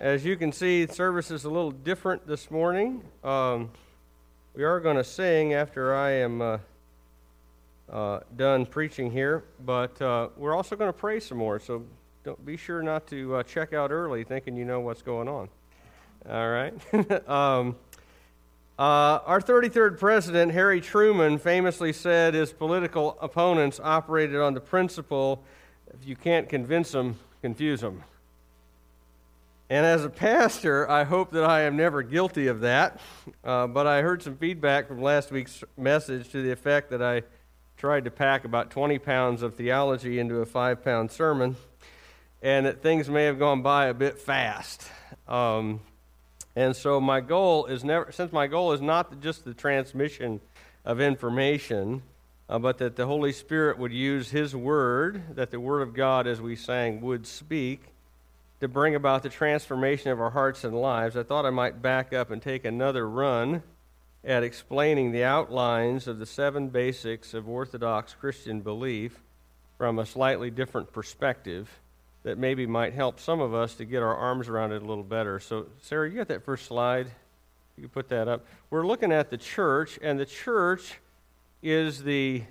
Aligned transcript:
As 0.00 0.24
you 0.24 0.34
can 0.34 0.50
see, 0.50 0.86
service 0.86 1.30
is 1.30 1.44
a 1.44 1.50
little 1.50 1.72
different 1.72 2.26
this 2.26 2.50
morning. 2.50 3.02
Um, 3.22 3.70
we 4.54 4.64
are 4.64 4.80
going 4.80 4.96
to 4.96 5.04
sing 5.04 5.52
after 5.52 5.94
I 5.94 6.12
am 6.12 6.40
uh, 6.40 6.58
uh, 7.92 8.20
done 8.34 8.64
preaching 8.64 9.10
here, 9.10 9.44
but 9.62 10.00
uh, 10.00 10.28
we're 10.38 10.56
also 10.56 10.74
going 10.74 10.88
to 10.88 10.98
pray 10.98 11.20
some 11.20 11.36
more. 11.36 11.60
So 11.60 11.84
don't 12.24 12.42
be 12.46 12.56
sure 12.56 12.82
not 12.82 13.08
to 13.08 13.36
uh, 13.36 13.42
check 13.42 13.74
out 13.74 13.90
early, 13.90 14.24
thinking 14.24 14.56
you 14.56 14.64
know 14.64 14.80
what's 14.80 15.02
going 15.02 15.28
on. 15.28 15.50
All 16.26 16.48
right. 16.48 16.72
um, 17.28 17.76
uh, 18.78 19.20
our 19.26 19.42
33rd 19.42 19.98
president, 19.98 20.52
Harry 20.52 20.80
Truman, 20.80 21.36
famously 21.36 21.92
said 21.92 22.32
his 22.32 22.54
political 22.54 23.18
opponents 23.20 23.78
operated 23.78 24.36
on 24.36 24.54
the 24.54 24.60
principle: 24.62 25.44
if 25.92 26.08
you 26.08 26.16
can't 26.16 26.48
convince 26.48 26.90
them, 26.90 27.18
confuse 27.42 27.82
them. 27.82 28.02
And 29.70 29.86
as 29.86 30.04
a 30.04 30.10
pastor, 30.10 30.90
I 30.90 31.04
hope 31.04 31.30
that 31.30 31.44
I 31.44 31.60
am 31.60 31.76
never 31.76 32.02
guilty 32.02 32.48
of 32.48 32.58
that. 32.62 32.98
Uh, 33.44 33.68
but 33.68 33.86
I 33.86 34.02
heard 34.02 34.20
some 34.20 34.36
feedback 34.36 34.88
from 34.88 35.00
last 35.00 35.30
week's 35.30 35.62
message 35.76 36.28
to 36.30 36.42
the 36.42 36.50
effect 36.50 36.90
that 36.90 37.00
I 37.00 37.22
tried 37.76 38.04
to 38.06 38.10
pack 38.10 38.44
about 38.44 38.70
20 38.72 38.98
pounds 38.98 39.42
of 39.42 39.54
theology 39.54 40.18
into 40.18 40.40
a 40.40 40.44
five 40.44 40.82
pound 40.82 41.12
sermon, 41.12 41.54
and 42.42 42.66
that 42.66 42.82
things 42.82 43.08
may 43.08 43.26
have 43.26 43.38
gone 43.38 43.62
by 43.62 43.86
a 43.86 43.94
bit 43.94 44.18
fast. 44.18 44.90
Um, 45.28 45.78
and 46.56 46.74
so 46.74 47.00
my 47.00 47.20
goal 47.20 47.66
is 47.66 47.84
never, 47.84 48.10
since 48.10 48.32
my 48.32 48.48
goal 48.48 48.72
is 48.72 48.80
not 48.80 49.20
just 49.20 49.44
the 49.44 49.54
transmission 49.54 50.40
of 50.84 51.00
information, 51.00 52.02
uh, 52.48 52.58
but 52.58 52.78
that 52.78 52.96
the 52.96 53.06
Holy 53.06 53.32
Spirit 53.32 53.78
would 53.78 53.92
use 53.92 54.30
His 54.30 54.52
Word, 54.56 55.36
that 55.36 55.52
the 55.52 55.60
Word 55.60 55.82
of 55.82 55.94
God, 55.94 56.26
as 56.26 56.40
we 56.40 56.56
sang, 56.56 57.00
would 57.02 57.24
speak 57.24 57.92
to 58.60 58.68
bring 58.68 58.94
about 58.94 59.22
the 59.22 59.28
transformation 59.28 60.10
of 60.10 60.20
our 60.20 60.30
hearts 60.30 60.64
and 60.64 60.78
lives, 60.78 61.16
I 61.16 61.22
thought 61.22 61.46
I 61.46 61.50
might 61.50 61.80
back 61.80 62.12
up 62.12 62.30
and 62.30 62.42
take 62.42 62.64
another 62.64 63.08
run 63.08 63.62
at 64.22 64.42
explaining 64.42 65.12
the 65.12 65.24
outlines 65.24 66.06
of 66.06 66.18
the 66.18 66.26
seven 66.26 66.68
basics 66.68 67.32
of 67.32 67.48
Orthodox 67.48 68.14
Christian 68.14 68.60
belief 68.60 69.22
from 69.78 69.98
a 69.98 70.04
slightly 70.04 70.50
different 70.50 70.92
perspective 70.92 71.70
that 72.22 72.36
maybe 72.36 72.66
might 72.66 72.92
help 72.92 73.18
some 73.18 73.40
of 73.40 73.54
us 73.54 73.74
to 73.76 73.86
get 73.86 74.02
our 74.02 74.14
arms 74.14 74.46
around 74.46 74.72
it 74.72 74.82
a 74.82 74.84
little 74.84 75.02
better. 75.02 75.40
So, 75.40 75.66
Sarah, 75.80 76.10
you 76.10 76.16
got 76.16 76.28
that 76.28 76.44
first 76.44 76.66
slide? 76.66 77.06
You 77.78 77.84
can 77.84 77.88
put 77.88 78.10
that 78.10 78.28
up. 78.28 78.44
We're 78.68 78.86
looking 78.86 79.10
at 79.10 79.30
the 79.30 79.38
church, 79.38 79.98
and 80.02 80.20
the 80.20 80.26
church 80.26 81.00
is 81.62 82.02
the, 82.02 82.42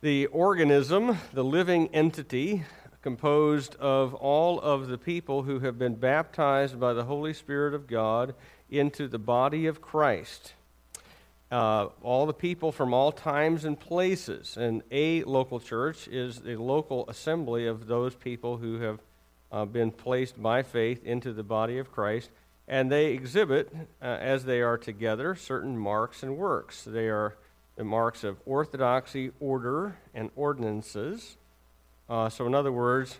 the 0.00 0.24
organism, 0.26 1.18
the 1.34 1.44
living 1.44 1.90
entity 1.94 2.64
composed 3.08 3.74
of 3.76 4.12
all 4.12 4.60
of 4.60 4.88
the 4.88 4.98
people 4.98 5.44
who 5.44 5.60
have 5.60 5.78
been 5.78 5.94
baptized 5.94 6.78
by 6.78 6.92
the 6.92 7.04
Holy 7.04 7.32
Spirit 7.32 7.72
of 7.72 7.86
God 7.86 8.34
into 8.68 9.08
the 9.08 9.18
body 9.18 9.64
of 9.64 9.80
Christ. 9.80 10.52
Uh, 11.50 11.86
all 12.02 12.26
the 12.26 12.34
people 12.34 12.70
from 12.70 12.92
all 12.92 13.10
times 13.10 13.64
and 13.64 13.80
places. 13.80 14.58
And 14.58 14.82
a 14.90 15.22
local 15.24 15.58
church 15.58 16.06
is 16.06 16.40
the 16.40 16.56
local 16.56 17.08
assembly 17.08 17.66
of 17.66 17.86
those 17.86 18.14
people 18.14 18.58
who 18.58 18.78
have 18.80 19.00
uh, 19.50 19.64
been 19.64 19.90
placed 19.90 20.42
by 20.42 20.62
faith 20.62 21.02
into 21.02 21.32
the 21.32 21.42
body 21.42 21.78
of 21.78 21.90
Christ. 21.90 22.28
And 22.66 22.92
they 22.92 23.14
exhibit, 23.14 23.74
uh, 24.02 24.04
as 24.04 24.44
they 24.44 24.60
are 24.60 24.76
together, 24.76 25.34
certain 25.34 25.78
marks 25.78 26.22
and 26.22 26.36
works. 26.36 26.84
They 26.84 27.08
are 27.08 27.38
the 27.74 27.84
marks 27.84 28.22
of 28.22 28.36
orthodoxy, 28.44 29.30
order, 29.40 29.96
and 30.12 30.28
ordinances. 30.36 31.38
Uh, 32.08 32.28
so, 32.28 32.46
in 32.46 32.54
other 32.54 32.72
words, 32.72 33.18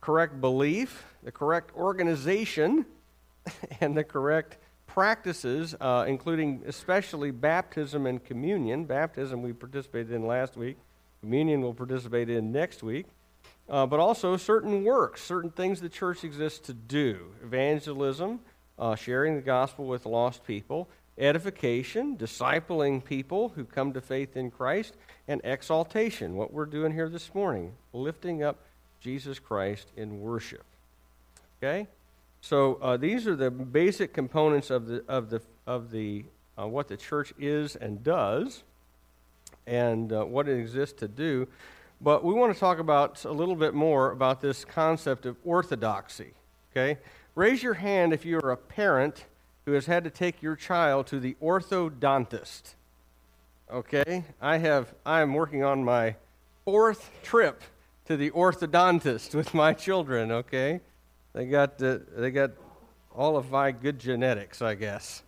correct 0.00 0.40
belief, 0.40 1.04
the 1.22 1.32
correct 1.32 1.74
organization, 1.76 2.86
and 3.80 3.96
the 3.96 4.04
correct 4.04 4.56
practices, 4.86 5.74
uh, 5.80 6.04
including 6.08 6.62
especially 6.66 7.30
baptism 7.30 8.06
and 8.06 8.24
communion. 8.24 8.84
Baptism 8.84 9.42
we 9.42 9.52
participated 9.52 10.12
in 10.12 10.26
last 10.26 10.56
week, 10.56 10.76
communion 11.20 11.60
we'll 11.60 11.74
participate 11.74 12.28
in 12.30 12.50
next 12.50 12.82
week. 12.82 13.06
Uh, 13.68 13.86
but 13.86 14.00
also 14.00 14.36
certain 14.36 14.82
works, 14.82 15.22
certain 15.22 15.50
things 15.50 15.80
the 15.80 15.88
church 15.88 16.24
exists 16.24 16.58
to 16.58 16.74
do 16.74 17.26
evangelism, 17.44 18.40
uh, 18.80 18.96
sharing 18.96 19.36
the 19.36 19.42
gospel 19.42 19.84
with 19.84 20.06
lost 20.06 20.42
people, 20.44 20.88
edification, 21.20 22.16
discipling 22.16 23.04
people 23.04 23.50
who 23.50 23.64
come 23.64 23.92
to 23.92 24.00
faith 24.00 24.36
in 24.36 24.50
Christ, 24.50 24.96
and 25.28 25.40
exaltation, 25.44 26.34
what 26.34 26.52
we're 26.52 26.66
doing 26.66 26.92
here 26.92 27.08
this 27.08 27.34
morning, 27.34 27.72
lifting 27.92 28.42
up 28.42 28.58
Jesus 29.00 29.38
Christ 29.38 29.92
in 29.96 30.20
worship. 30.20 30.64
Okay? 31.58 31.86
So 32.40 32.78
uh, 32.80 32.96
these 32.96 33.26
are 33.26 33.36
the 33.36 33.50
basic 33.50 34.12
components 34.12 34.70
of 34.70 34.86
the, 34.86 35.04
of 35.06 35.30
the, 35.30 35.42
of 35.66 35.90
the 35.90 36.24
uh, 36.58 36.66
what 36.66 36.88
the 36.88 36.96
church 36.96 37.32
is 37.38 37.76
and 37.76 38.02
does 38.02 38.62
and 39.66 40.12
uh, 40.12 40.24
what 40.24 40.48
it 40.48 40.58
exists 40.58 40.98
to 41.00 41.08
do. 41.08 41.46
But 42.00 42.24
we 42.24 42.32
want 42.32 42.52
to 42.52 42.58
talk 42.58 42.78
about 42.78 43.24
a 43.24 43.32
little 43.32 43.54
bit 43.54 43.74
more 43.74 44.10
about 44.10 44.40
this 44.40 44.64
concept 44.64 45.26
of 45.26 45.36
orthodoxy. 45.44 46.32
Okay? 46.72 46.98
Raise 47.34 47.62
your 47.62 47.74
hand 47.74 48.12
if 48.12 48.24
you're 48.24 48.50
a 48.50 48.56
parent 48.56 49.26
who 49.64 49.72
has 49.72 49.86
had 49.86 50.04
to 50.04 50.10
take 50.10 50.42
your 50.42 50.56
child 50.56 51.06
to 51.08 51.20
the 51.20 51.36
orthodontist. 51.42 52.74
Okay? 53.70 54.24
I 54.40 54.58
have 54.58 54.94
I 55.06 55.20
am 55.20 55.34
working 55.34 55.62
on 55.62 55.84
my 55.84 56.16
fourth 56.64 57.10
trip 57.22 57.62
to 58.06 58.16
the 58.16 58.30
orthodontist 58.30 59.34
with 59.34 59.54
my 59.54 59.72
children, 59.72 60.32
okay? 60.32 60.80
They 61.32 61.46
got 61.46 61.80
uh, 61.82 61.98
they 62.16 62.30
got 62.30 62.50
all 63.14 63.36
of 63.36 63.50
my 63.50 63.70
good 63.70 63.98
genetics, 63.98 64.60
I 64.62 64.74
guess. 64.74 65.22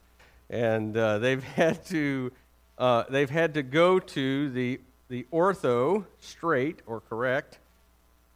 And 0.51 0.97
uh, 0.97 1.19
they've 1.19 1.43
had 1.61 1.85
to 1.87 2.33
uh, 2.79 3.05
they've 3.09 3.31
had 3.31 3.55
to 3.55 3.63
go 3.63 3.99
to 3.99 4.51
the 4.51 4.81
the 5.09 5.27
ortho 5.33 6.07
straight 6.19 6.81
or 6.87 7.01
correct 7.01 7.59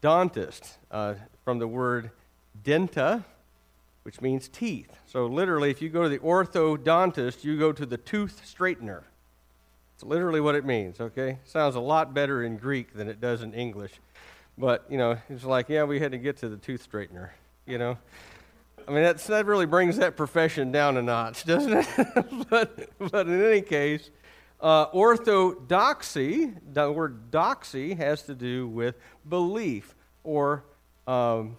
dentist 0.00 0.78
uh, 0.90 1.14
from 1.44 1.58
the 1.58 1.66
word 1.66 2.10
denta 2.62 3.24
which 4.06 4.20
means 4.20 4.46
teeth. 4.46 4.92
So, 5.06 5.26
literally, 5.26 5.68
if 5.68 5.82
you 5.82 5.88
go 5.88 6.04
to 6.04 6.08
the 6.08 6.20
orthodontist, 6.20 7.42
you 7.42 7.58
go 7.58 7.72
to 7.72 7.84
the 7.84 7.96
tooth 7.96 8.40
straightener. 8.46 9.02
It's 9.96 10.04
literally 10.04 10.40
what 10.40 10.54
it 10.54 10.64
means, 10.64 11.00
okay? 11.00 11.40
Sounds 11.44 11.74
a 11.74 11.80
lot 11.80 12.14
better 12.14 12.44
in 12.44 12.56
Greek 12.56 12.94
than 12.94 13.08
it 13.08 13.20
does 13.20 13.42
in 13.42 13.52
English. 13.52 13.90
But, 14.56 14.86
you 14.88 14.96
know, 14.96 15.18
it's 15.28 15.42
like, 15.42 15.68
yeah, 15.68 15.82
we 15.82 15.98
had 15.98 16.12
to 16.12 16.18
get 16.18 16.36
to 16.36 16.48
the 16.48 16.56
tooth 16.56 16.88
straightener, 16.88 17.30
you 17.66 17.78
know? 17.78 17.98
I 18.86 18.92
mean, 18.92 19.02
that's, 19.02 19.26
that 19.26 19.44
really 19.44 19.66
brings 19.66 19.96
that 19.96 20.16
profession 20.16 20.70
down 20.70 20.96
a 20.96 21.02
notch, 21.02 21.44
doesn't 21.46 21.72
it? 21.76 22.48
but, 22.48 22.88
but 23.10 23.26
in 23.26 23.44
any 23.44 23.60
case, 23.60 24.08
uh, 24.60 24.84
orthodoxy, 24.92 26.52
the 26.72 26.92
word 26.92 27.32
doxy 27.32 27.96
has 27.96 28.22
to 28.22 28.36
do 28.36 28.68
with 28.68 28.94
belief 29.28 29.96
or, 30.22 30.62
um, 31.08 31.58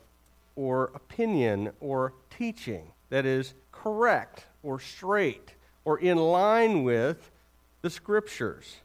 or 0.57 0.91
opinion 0.95 1.72
or 1.79 2.13
teaching 2.35 2.91
that 3.09 3.25
is 3.25 3.53
correct 3.72 4.45
or 4.63 4.79
straight 4.79 5.53
or 5.85 5.97
in 6.00 6.18
line 6.18 6.84
with 6.84 7.31
the 7.81 7.90
scriptures. 7.90 8.75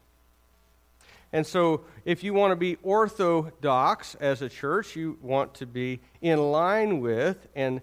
And 1.33 1.45
so, 1.45 1.81
if 2.05 2.23
you 2.23 2.33
want 2.33 2.51
to 2.51 2.55
be 2.55 2.77
orthodox 2.83 4.13
as 4.15 4.43
a 4.43 4.49
church, 4.49 4.95
you 4.95 5.17
want 5.19 5.55
to 5.55 5.65
be 5.65 5.99
in 6.21 6.39
line 6.39 7.01
with 7.01 7.47
and, 7.55 7.81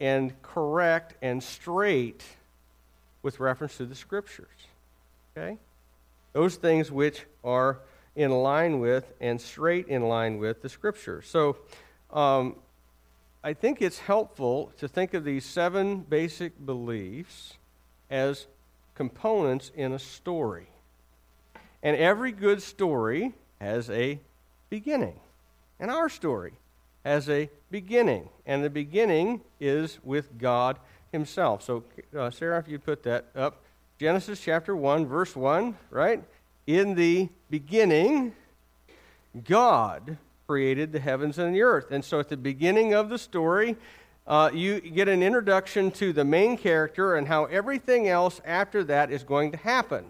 and 0.00 0.32
correct 0.42 1.14
and 1.20 1.42
straight 1.42 2.24
with 3.22 3.38
reference 3.38 3.76
to 3.76 3.84
the 3.84 3.94
scriptures. 3.94 4.48
Okay? 5.36 5.58
Those 6.32 6.56
things 6.56 6.90
which 6.90 7.26
are 7.44 7.80
in 8.16 8.30
line 8.30 8.80
with 8.80 9.12
and 9.20 9.38
straight 9.38 9.88
in 9.88 10.08
line 10.08 10.38
with 10.38 10.62
the 10.62 10.70
scriptures. 10.70 11.26
So, 11.28 11.58
um, 12.10 12.56
I 13.46 13.54
think 13.54 13.80
it's 13.80 14.00
helpful 14.00 14.72
to 14.78 14.88
think 14.88 15.14
of 15.14 15.22
these 15.22 15.44
seven 15.44 16.00
basic 16.00 16.66
beliefs 16.66 17.54
as 18.10 18.48
components 18.96 19.70
in 19.76 19.92
a 19.92 20.00
story. 20.00 20.66
And 21.80 21.96
every 21.96 22.32
good 22.32 22.60
story 22.60 23.34
has 23.60 23.88
a 23.88 24.18
beginning. 24.68 25.20
And 25.78 25.92
our 25.92 26.08
story 26.08 26.54
has 27.04 27.30
a 27.30 27.48
beginning. 27.70 28.30
And 28.46 28.64
the 28.64 28.68
beginning 28.68 29.42
is 29.60 30.00
with 30.02 30.38
God 30.38 30.80
Himself. 31.12 31.62
So, 31.62 31.84
uh, 32.18 32.32
Sarah, 32.32 32.58
if 32.58 32.66
you 32.66 32.80
put 32.80 33.04
that 33.04 33.26
up. 33.36 33.62
Genesis 34.00 34.40
chapter 34.40 34.74
1, 34.74 35.06
verse 35.06 35.36
1, 35.36 35.76
right? 35.92 36.20
In 36.66 36.96
the 36.96 37.28
beginning, 37.48 38.32
God 39.44 40.18
created 40.46 40.92
the 40.92 41.00
heavens 41.00 41.38
and 41.38 41.54
the 41.54 41.62
earth. 41.62 41.90
And 41.90 42.04
so 42.04 42.20
at 42.20 42.28
the 42.28 42.36
beginning 42.36 42.94
of 42.94 43.08
the 43.08 43.18
story, 43.18 43.76
uh, 44.26 44.50
you 44.52 44.80
get 44.80 45.08
an 45.08 45.22
introduction 45.22 45.90
to 45.92 46.12
the 46.12 46.24
main 46.24 46.56
character 46.56 47.16
and 47.16 47.28
how 47.28 47.44
everything 47.46 48.08
else 48.08 48.40
after 48.44 48.84
that 48.84 49.10
is 49.10 49.22
going 49.24 49.52
to 49.52 49.56
happen. 49.56 50.04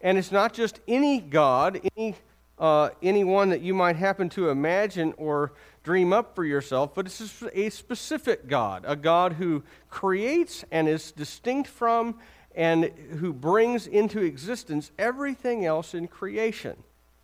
And 0.00 0.18
it's 0.18 0.32
not 0.32 0.52
just 0.52 0.80
any 0.86 1.20
God, 1.20 1.80
any, 1.96 2.14
uh, 2.58 2.90
anyone 3.02 3.50
that 3.50 3.60
you 3.60 3.74
might 3.74 3.96
happen 3.96 4.28
to 4.30 4.50
imagine 4.50 5.14
or 5.16 5.52
dream 5.82 6.12
up 6.12 6.34
for 6.34 6.44
yourself, 6.44 6.94
but 6.94 7.06
it's 7.06 7.42
a 7.52 7.70
specific 7.70 8.48
God, 8.48 8.84
a 8.86 8.96
God 8.96 9.34
who 9.34 9.62
creates 9.88 10.64
and 10.70 10.88
is 10.88 11.12
distinct 11.12 11.68
from 11.68 12.18
and 12.56 12.84
who 13.20 13.32
brings 13.32 13.86
into 13.86 14.20
existence 14.20 14.90
everything 14.98 15.64
else 15.64 15.94
in 15.94 16.08
creation. 16.08 16.76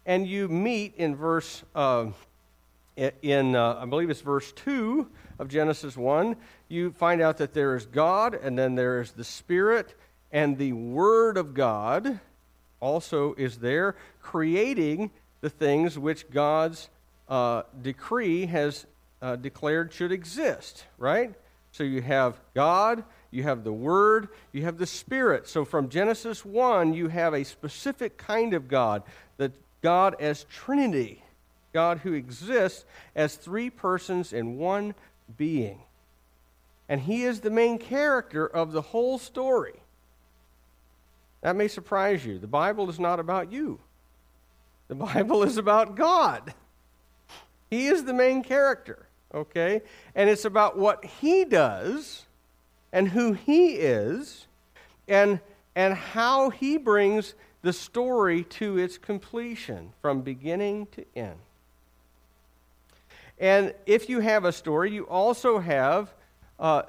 And 0.05 0.27
you 0.27 0.49
meet 0.49 0.95
in 0.97 1.15
verse, 1.15 1.63
uh, 1.75 2.07
in 2.97 3.55
uh, 3.55 3.79
I 3.81 3.87
believe 3.87 4.11
it's 4.11 4.21
verse 4.21 4.53
2 4.53 5.09
of 5.39 5.49
Genesis 5.49 5.97
1, 5.97 6.37
you 6.69 6.91
find 6.93 7.21
out 7.21 7.39
that 7.39 7.55
there 7.55 7.77
is 7.77 7.87
God, 7.87 8.35
and 8.35 8.59
then 8.59 8.75
there 8.75 9.01
is 9.01 9.13
the 9.13 9.25
Spirit, 9.25 9.95
and 10.33 10.59
the 10.59 10.73
Word 10.73 11.37
of 11.37 11.55
God 11.55 12.21
also 12.81 13.35
is 13.35 13.59
there, 13.59 13.95
creating 14.21 15.11
the 15.41 15.51
things 15.51 15.99
which 15.99 16.31
God's 16.31 16.89
uh, 17.29 17.63
decree 17.81 18.47
has 18.47 18.87
uh, 19.21 19.37
declared 19.37 19.93
should 19.93 20.11
exist, 20.13 20.85
right? 20.99 21.33
So 21.71 21.85
you 21.85 22.03
have 22.03 22.41
God, 22.55 23.05
you 23.31 23.45
have 23.45 23.65
the 23.65 23.73
Word, 23.73 24.29
you 24.53 24.65
have 24.65 24.79
the 24.79 24.87
Spirit. 24.87 25.49
So 25.49 25.65
from 25.65 25.89
Genesis 25.89 26.45
1, 26.45 26.93
you 26.93 27.09
have 27.09 27.35
a 27.35 27.45
specific 27.45 28.19
kind 28.19 28.53
of 28.53 28.69
God, 28.69 29.03
that 29.37 29.53
God 29.83 30.17
as 30.21 30.45
Trinity, 30.45 31.23
God 31.73 31.99
who 31.99 32.13
exists 32.13 32.85
as 33.15 33.35
three 33.35 33.69
persons 33.69 34.33
in 34.33 34.57
one 34.57 34.95
being. 35.37 35.81
And 36.89 37.01
He 37.01 37.25
is 37.25 37.41
the 37.41 37.51
main 37.51 37.79
character 37.79 38.47
of 38.47 38.73
the 38.73 38.83
whole 38.83 39.19
story. 39.19 39.75
That 41.43 41.57
may 41.57 41.69
surprise 41.69 42.25
you. 42.25 42.39
The 42.39 42.47
Bible 42.47 42.89
is 42.89 43.01
not 43.01 43.21
about 43.21 43.53
you, 43.53 43.81
the 44.89 44.95
Bible 44.95 45.43
is 45.43 45.59
about 45.59 45.97
God. 45.97 46.55
He 47.71 47.87
is 47.87 48.05
the 48.05 48.13
main 48.13 48.43
character, 48.43 49.07
okay? 49.35 49.81
And 50.15 50.29
it's 50.29 50.45
about 50.45 50.77
what 50.77 51.05
He 51.07 51.47
does 51.47 52.27
and 52.93 53.09
who 53.09 53.33
He 53.33 53.77
is 53.77 54.47
and, 55.09 55.41
and 55.75 55.95
how 55.95 56.51
He 56.51 56.77
brings 56.77 57.33
the 57.63 57.73
story 57.73 58.45
to 58.45 58.77
its 58.79 58.99
completion 58.99 59.93
from 60.03 60.21
beginning 60.21 60.87
to 60.93 61.05
end. 61.17 61.39
And 63.39 63.75
if 63.87 64.09
you 64.09 64.21
have 64.21 64.45
a 64.45 64.53
story, 64.53 64.93
you 64.93 65.05
also 65.09 65.59
have, 65.59 66.13
uh, 66.59 66.83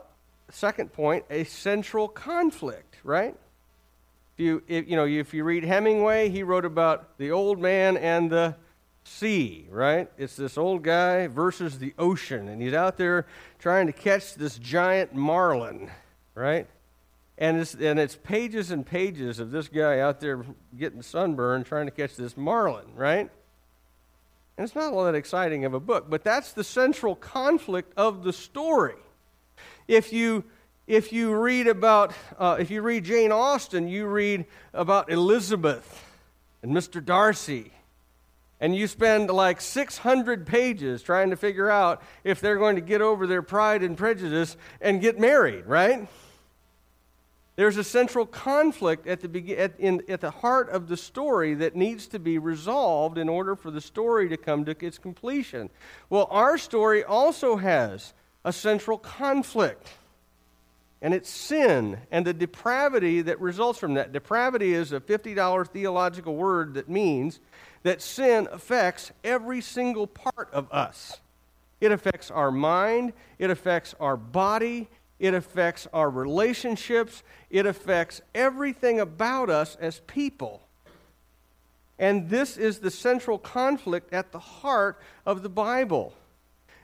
second 0.50 0.92
point, 0.94 1.26
a 1.30 1.44
central 1.46 2.08
conflict, 2.08 2.98
right? 3.04 3.36
If 4.36 4.44
you, 4.44 4.64
if, 4.68 4.88
you 4.88 4.96
know, 4.96 5.06
if 5.06 5.34
you 5.34 5.44
read 5.44 5.64
Hemingway, 5.64 6.30
he 6.30 6.44
wrote 6.44 6.66
about 6.66 7.18
the 7.18 7.32
old 7.32 7.60
man 7.60 7.98
and 7.98 8.30
the 8.30 8.56
sea, 9.04 9.68
right? 9.70 10.10
It's 10.18 10.36
this 10.36 10.58
old 10.58 10.84
guy 10.84 11.28
versus 11.28 11.80
the 11.80 11.94
ocean, 12.00 12.48
and 12.48 12.62
he's 12.62 12.74
out 12.74 12.98
there 12.98 13.26
trying 13.60 13.88
to 13.88 13.94
catch 13.94 14.36
this 14.36 14.58
giant 14.58 15.14
marlin, 15.14 15.92
right? 16.36 16.68
And 17.38 17.60
it's, 17.60 17.74
and 17.74 18.00
it's 18.00 18.16
pages 18.16 18.70
and 18.70 18.86
pages 18.86 19.40
of 19.40 19.52
this 19.52 19.68
guy 19.68 20.00
out 20.00 20.20
there 20.20 20.46
getting 20.78 21.02
sunburned 21.02 21.66
trying 21.66 21.86
to 21.86 21.92
catch 21.92 22.16
this 22.16 22.38
marlin, 22.38 22.86
right? 22.96 23.30
And 24.58 24.66
it's 24.66 24.76
not 24.76 24.94
all 24.94 25.06
that 25.06 25.16
exciting 25.16 25.66
of 25.66 25.74
a 25.74 25.80
book, 25.80 26.10
but 26.10 26.24
that's 26.24 26.54
the 26.54 26.64
central 26.64 27.16
conflict 27.16 27.92
of 27.98 28.24
the 28.24 28.34
story. 28.34 28.96
If 29.88 30.14
you 30.14 30.44
if 30.86 31.14
you 31.14 31.34
read 31.34 31.68
about 31.68 32.14
uh, 32.38 32.58
if 32.60 32.70
you 32.70 32.82
read 32.82 33.06
Jane 33.06 33.32
Austen, 33.32 33.88
you 33.88 34.06
read 34.06 34.46
about 34.74 35.10
Elizabeth 35.10 36.06
and 36.62 36.72
Mr. 36.72 37.04
Darcy, 37.04 37.72
and 38.60 38.76
you 38.76 38.88
spend 38.88 39.30
like 39.30 39.60
600 39.60 40.46
pages 40.46 41.02
trying 41.02 41.32
to 41.32 41.36
figure 41.36 41.70
out 41.70 42.02
if 42.24 42.40
they're 42.40 42.58
going 42.58 42.76
to 42.76 42.82
get 42.82 43.02
over 43.02 43.26
their 43.26 43.42
pride 43.42 43.82
and 43.82 43.98
prejudice 43.98 44.56
and 44.82 45.02
get 45.02 45.20
married, 45.20 45.66
right? 45.66 46.08
There's 47.56 47.78
a 47.78 47.84
central 47.84 48.26
conflict 48.26 49.06
at 49.06 49.22
the, 49.22 49.58
at, 49.58 49.80
in, 49.80 50.02
at 50.10 50.22
the 50.22 50.32
heart 50.32 50.70
of 50.70 50.88
the 50.88 50.98
story 50.98 51.54
that 51.56 51.76
needs 51.76 52.08
to 52.08 52.20
be 52.20 52.40
resolved 52.40 53.18
in 53.20 53.30
order 53.30 53.56
for 53.56 53.70
the 53.70 53.82
story 53.82 54.28
to 54.30 54.38
come 54.38 54.66
to 54.66 54.76
its 54.86 54.98
completion. 54.98 55.70
Well, 56.10 56.28
our 56.32 56.58
story 56.58 57.04
also 57.04 57.58
has 57.58 58.14
a 58.44 58.52
central 58.52 58.98
conflict, 58.98 59.88
and 61.00 61.14
it's 61.14 61.30
sin 61.30 62.00
and 62.10 62.26
the 62.26 62.34
depravity 62.34 63.22
that 63.22 63.40
results 63.40 63.78
from 63.78 63.94
that. 63.96 64.12
Depravity 64.12 64.74
is 64.74 64.92
a 64.92 65.00
$50 65.00 65.68
theological 65.68 66.36
word 66.36 66.74
that 66.74 66.90
means 66.90 67.40
that 67.84 68.02
sin 68.02 68.48
affects 68.52 69.12
every 69.24 69.62
single 69.62 70.08
part 70.08 70.50
of 70.52 70.72
us. 70.72 71.20
It 71.80 71.92
affects 71.92 72.32
our 72.32 72.50
mind, 72.50 73.14
it 73.38 73.52
affects 73.52 73.94
our 74.00 74.18
body, 74.18 74.88
it 75.20 75.34
affects 75.34 75.88
our 75.94 76.10
relationships, 76.10 77.24
it 77.50 77.66
affects 77.66 78.22
everything 78.34 79.00
about 79.00 79.50
us 79.50 79.78
as 79.80 80.02
people. 80.02 80.62
And 82.00 82.30
this 82.30 82.58
is 82.58 82.80
the 82.80 82.92
central 82.92 83.38
conflict 83.38 84.14
at 84.14 84.32
the 84.32 84.40
heart 84.40 85.00
of 85.26 85.44
the 85.44 85.50
Bible. 85.50 86.14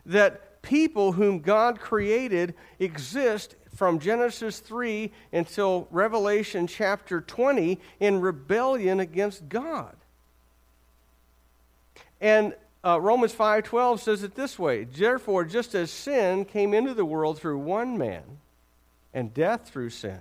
That 0.06 0.62
people 0.62 1.14
whom 1.14 1.40
God 1.40 1.80
created 1.80 2.54
exist 2.80 3.56
from 3.76 4.00
Genesis 4.00 4.60
3 4.60 5.12
until 5.32 5.88
Revelation 5.92 6.68
chapter 6.68 7.22
20 7.22 7.80
in 8.00 8.22
rebellion 8.22 9.00
against 9.00 9.48
God. 9.50 9.96
And 12.22 12.56
uh, 12.84 13.00
Romans 13.00 13.34
5:12 13.34 14.00
says 14.00 14.24
it 14.24 14.36
this 14.36 14.58
way, 14.58 14.84
therefore 14.84 15.44
just 15.44 15.76
as 15.76 15.92
sin 15.92 16.46
came 16.46 16.74
into 16.74 16.94
the 16.94 17.06
world 17.06 17.40
through 17.40 17.58
one 17.58 17.98
man 17.98 18.24
and 19.14 19.34
death 19.34 19.68
through 19.70 19.90
sin. 19.90 20.20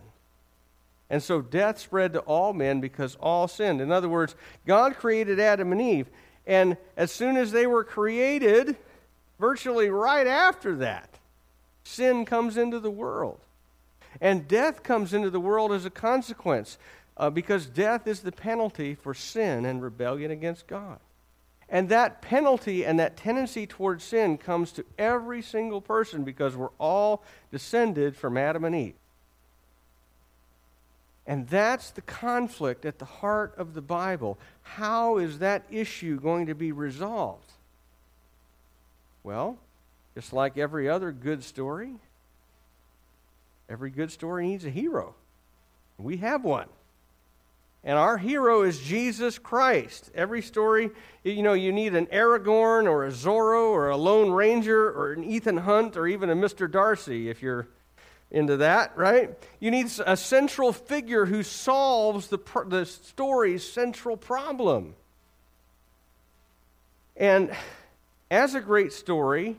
And 1.11 1.23
so 1.23 1.41
death 1.41 1.79
spread 1.79 2.13
to 2.13 2.21
all 2.21 2.53
men 2.53 2.81
because 2.81 3.17
all 3.17 3.49
sinned. 3.49 3.81
In 3.81 3.91
other 3.91 4.09
words, 4.09 4.35
God 4.67 4.97
created 4.97 5.41
Adam 5.41 5.73
and 5.73 5.81
Eve, 5.81 6.09
and 6.47 6.77
as 6.97 7.13
soon 7.13 7.37
as 7.37 7.53
they 7.53 7.67
were 7.67 7.85
created, 7.85 8.77
virtually 9.39 9.89
right 9.89 10.27
after 10.27 10.77
that, 10.77 11.09
sin 11.85 12.25
comes 12.25 12.57
into 12.57 12.81
the 12.81 12.91
world. 12.91 13.41
And 14.21 14.49
death 14.49 14.83
comes 14.83 15.15
into 15.15 15.31
the 15.31 15.41
world 15.41 15.73
as 15.73 15.85
a 15.85 15.91
consequence 15.91 16.77
uh, 17.17 17.31
because 17.31 17.67
death 17.67 18.07
is 18.07 18.21
the 18.21 18.33
penalty 18.33 18.95
for 18.95 19.15
sin 19.15 19.65
and 19.65 19.83
rebellion 19.83 20.31
against 20.31 20.67
God. 20.67 20.99
And 21.71 21.89
that 21.91 22.23
penalty 22.23 22.85
and 22.85 22.99
that 22.99 23.17
tendency 23.17 23.67
towards 23.67 24.03
sin 24.03 24.39
comes 24.39 24.73
to 24.73 24.85
every 24.99 25.43
single 25.43 25.81
person 25.81 26.25
because 26.25 26.57
we're 26.57 26.71
all 26.79 27.23
descended 27.51 28.17
from 28.17 28.39
Adam 28.39 28.65
and 28.65 28.75
Eve. 28.75 28.95
And 31.27 31.47
that's 31.47 31.91
the 31.91 32.01
conflict 32.01 32.87
at 32.87 32.99
the 32.99 33.05
heart 33.05 33.55
of 33.59 33.75
the 33.75 33.83
Bible. 33.83 34.39
How 34.63 35.19
is 35.19 35.41
that 35.41 35.63
issue 35.71 36.19
going 36.19 36.47
to 36.47 36.55
be 36.55 36.73
resolved? 36.73 37.53
Well, 39.23 39.59
just 40.15 40.33
like 40.33 40.57
every 40.57 40.89
other 40.89 41.13
good 41.13 41.45
story, 41.45 41.97
every 43.69 43.91
good 43.91 44.11
story 44.11 44.47
needs 44.47 44.65
a 44.65 44.71
hero. 44.71 45.15
We 45.99 46.17
have 46.17 46.45
one. 46.45 46.69
And 47.89 47.97
our 47.97 48.19
hero 48.19 48.65
is 48.65 48.81
Jesus 48.81 49.39
Christ. 49.39 50.11
Every 50.15 50.43
story, 50.43 50.91
you 51.25 51.43
know, 51.43 51.55
you 51.55 51.73
need 51.73 51.95
an 51.95 52.05
Aragorn 52.09 52.85
or 52.85 53.07
a 53.07 53.11
Zorro 53.11 53.71
or 53.71 53.89
a 53.89 53.97
Lone 53.97 54.31
Ranger 54.31 54.91
or 54.91 55.15
an 55.15 55.25
Ethan 55.25 55.57
Hunt 55.57 55.97
or 55.97 56.07
even 56.07 56.29
a 56.29 56.37
Mr. 56.37 56.71
Darcy 56.71 57.31
if 57.31 57.41
you're 57.41 57.67
into 58.31 58.59
that, 58.59 58.95
right? 58.95 59.31
You 59.59 59.71
need 59.71 59.91
a 60.05 60.19
central 60.19 60.71
figure 60.75 61.25
who 61.25 61.43
solves 61.43 62.27
the, 62.29 62.37
the 62.67 62.85
story's 62.85 63.67
central 63.67 64.19
problem. 64.19 64.95
And 67.17 67.57
as 68.31 68.55
a 68.55 68.61
great 68.61 68.93
story, 68.93 69.57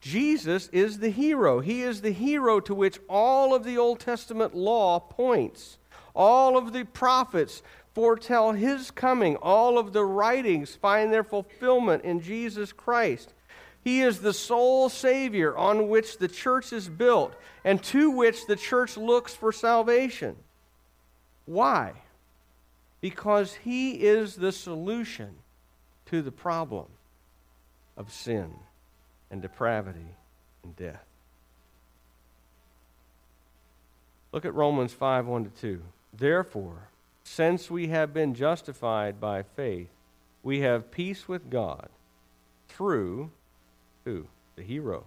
Jesus 0.00 0.66
is 0.72 0.98
the 0.98 1.10
hero. 1.10 1.60
He 1.60 1.82
is 1.82 2.00
the 2.00 2.10
hero 2.10 2.58
to 2.58 2.74
which 2.74 2.98
all 3.08 3.54
of 3.54 3.62
the 3.62 3.78
Old 3.78 4.00
Testament 4.00 4.52
law 4.52 4.98
points. 4.98 5.77
All 6.18 6.58
of 6.58 6.72
the 6.72 6.84
prophets 6.84 7.62
foretell 7.94 8.50
his 8.50 8.90
coming. 8.90 9.36
All 9.36 9.78
of 9.78 9.92
the 9.92 10.04
writings 10.04 10.74
find 10.74 11.12
their 11.12 11.22
fulfillment 11.22 12.02
in 12.02 12.20
Jesus 12.20 12.72
Christ. 12.72 13.32
He 13.84 14.02
is 14.02 14.18
the 14.18 14.32
sole 14.32 14.88
Savior 14.88 15.56
on 15.56 15.88
which 15.88 16.18
the 16.18 16.26
church 16.26 16.72
is 16.72 16.88
built 16.88 17.34
and 17.64 17.80
to 17.84 18.10
which 18.10 18.46
the 18.46 18.56
church 18.56 18.96
looks 18.96 19.32
for 19.32 19.52
salvation. 19.52 20.34
Why? 21.46 21.92
Because 23.00 23.54
He 23.54 23.92
is 23.92 24.34
the 24.34 24.50
solution 24.50 25.36
to 26.06 26.20
the 26.20 26.32
problem 26.32 26.86
of 27.96 28.12
sin 28.12 28.50
and 29.30 29.40
depravity 29.40 30.16
and 30.64 30.74
death. 30.74 31.04
Look 34.32 34.44
at 34.44 34.54
Romans 34.54 34.92
5 34.92 35.26
1 35.26 35.44
to 35.44 35.50
2. 35.60 35.82
Therefore, 36.18 36.88
since 37.24 37.70
we 37.70 37.88
have 37.88 38.12
been 38.12 38.34
justified 38.34 39.20
by 39.20 39.42
faith, 39.42 39.90
we 40.42 40.60
have 40.60 40.90
peace 40.90 41.28
with 41.28 41.50
God 41.50 41.88
through 42.68 43.30
who? 44.04 44.26
the 44.58 44.64
hero, 44.64 45.04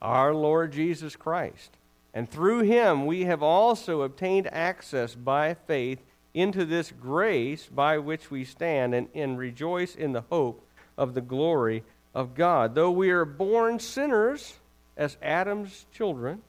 our 0.00 0.32
Lord 0.32 0.72
Jesus 0.72 1.16
Christ. 1.16 1.76
And 2.14 2.30
through 2.30 2.60
him 2.60 3.04
we 3.04 3.24
have 3.24 3.42
also 3.42 4.02
obtained 4.02 4.48
access 4.52 5.14
by 5.14 5.54
faith 5.54 6.00
into 6.32 6.64
this 6.64 6.92
grace 6.92 7.66
by 7.66 7.98
which 7.98 8.30
we 8.30 8.44
stand 8.44 8.94
and, 8.94 9.08
and 9.14 9.36
rejoice 9.36 9.96
in 9.96 10.12
the 10.12 10.24
hope 10.30 10.64
of 10.96 11.14
the 11.14 11.20
glory 11.20 11.82
of 12.14 12.34
God. 12.34 12.74
Though 12.74 12.92
we 12.92 13.10
are 13.10 13.24
born 13.24 13.80
sinners 13.80 14.54
as 14.96 15.18
Adam's 15.20 15.86
children, 15.92 16.42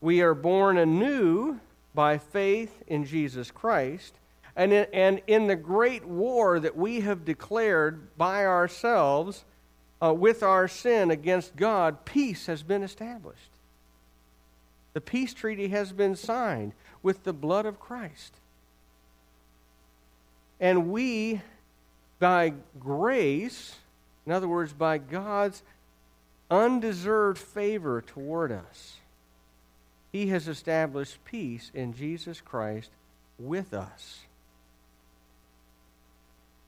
we 0.00 0.22
are 0.22 0.34
born 0.34 0.78
anew 0.78 1.58
by 1.94 2.18
faith 2.18 2.82
in 2.86 3.04
Jesus 3.04 3.50
Christ. 3.50 4.14
And 4.56 4.72
in, 4.72 4.86
and 4.92 5.20
in 5.26 5.46
the 5.46 5.56
great 5.56 6.04
war 6.04 6.60
that 6.60 6.76
we 6.76 7.00
have 7.00 7.24
declared 7.24 8.16
by 8.16 8.44
ourselves 8.44 9.44
uh, 10.02 10.12
with 10.12 10.42
our 10.42 10.68
sin 10.68 11.10
against 11.10 11.56
God, 11.56 12.04
peace 12.04 12.46
has 12.46 12.62
been 12.62 12.82
established. 12.82 13.50
The 14.92 15.00
peace 15.00 15.34
treaty 15.34 15.68
has 15.68 15.92
been 15.92 16.16
signed 16.16 16.72
with 17.02 17.22
the 17.24 17.32
blood 17.32 17.66
of 17.66 17.78
Christ. 17.78 18.34
And 20.58 20.90
we, 20.90 21.40
by 22.18 22.54
grace, 22.78 23.76
in 24.26 24.32
other 24.32 24.48
words, 24.48 24.72
by 24.72 24.98
God's 24.98 25.62
undeserved 26.50 27.38
favor 27.38 28.02
toward 28.02 28.52
us, 28.52 28.96
He 30.12 30.28
has 30.28 30.48
established 30.48 31.24
peace 31.24 31.70
in 31.72 31.94
Jesus 31.94 32.40
Christ 32.40 32.90
with 33.38 33.72
us. 33.72 34.20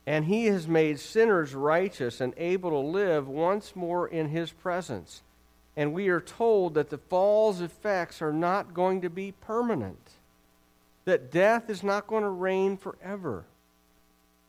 And 0.06 0.24
He 0.24 0.46
has 0.46 0.66
made 0.66 0.98
sinners 0.98 1.54
righteous 1.54 2.20
and 2.20 2.34
able 2.36 2.70
to 2.70 2.78
live 2.78 3.28
once 3.28 3.76
more 3.76 4.08
in 4.08 4.28
His 4.28 4.50
presence. 4.50 5.22
And 5.76 5.92
we 5.92 6.08
are 6.08 6.20
told 6.20 6.74
that 6.74 6.90
the 6.90 6.98
fall's 6.98 7.60
effects 7.60 8.20
are 8.20 8.32
not 8.32 8.74
going 8.74 9.00
to 9.02 9.10
be 9.10 9.32
permanent, 9.32 10.10
that 11.04 11.30
death 11.30 11.70
is 11.70 11.82
not 11.82 12.06
going 12.06 12.24
to 12.24 12.28
reign 12.28 12.76
forever, 12.76 13.44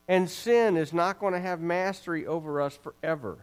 and 0.07 0.29
sin 0.29 0.75
is 0.75 0.91
not 0.91 1.19
going 1.19 1.33
to 1.33 1.39
have 1.39 1.62
mastery 1.62 2.27
over 2.27 2.62
us 2.62 2.77
forever. 2.77 3.38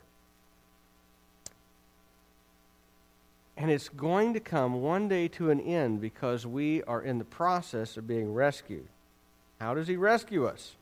And 3.61 3.71
it's 3.71 3.91
going 3.91 4.33
to 4.33 4.41
come 4.41 4.81
one 4.81 5.07
day 5.07 5.29
to 5.29 5.51
an 5.51 5.61
end 5.61 6.01
because 6.01 6.47
we 6.47 6.83
are 6.85 7.03
in 7.03 7.19
the 7.19 7.27
process 7.27 7.99
of 7.99 8.09
being 8.09 8.33
rescued. 8.33 8.87
How 9.61 9.75
does 9.75 9.87
He 9.87 9.97
rescue 9.97 10.47
us? 10.47 10.77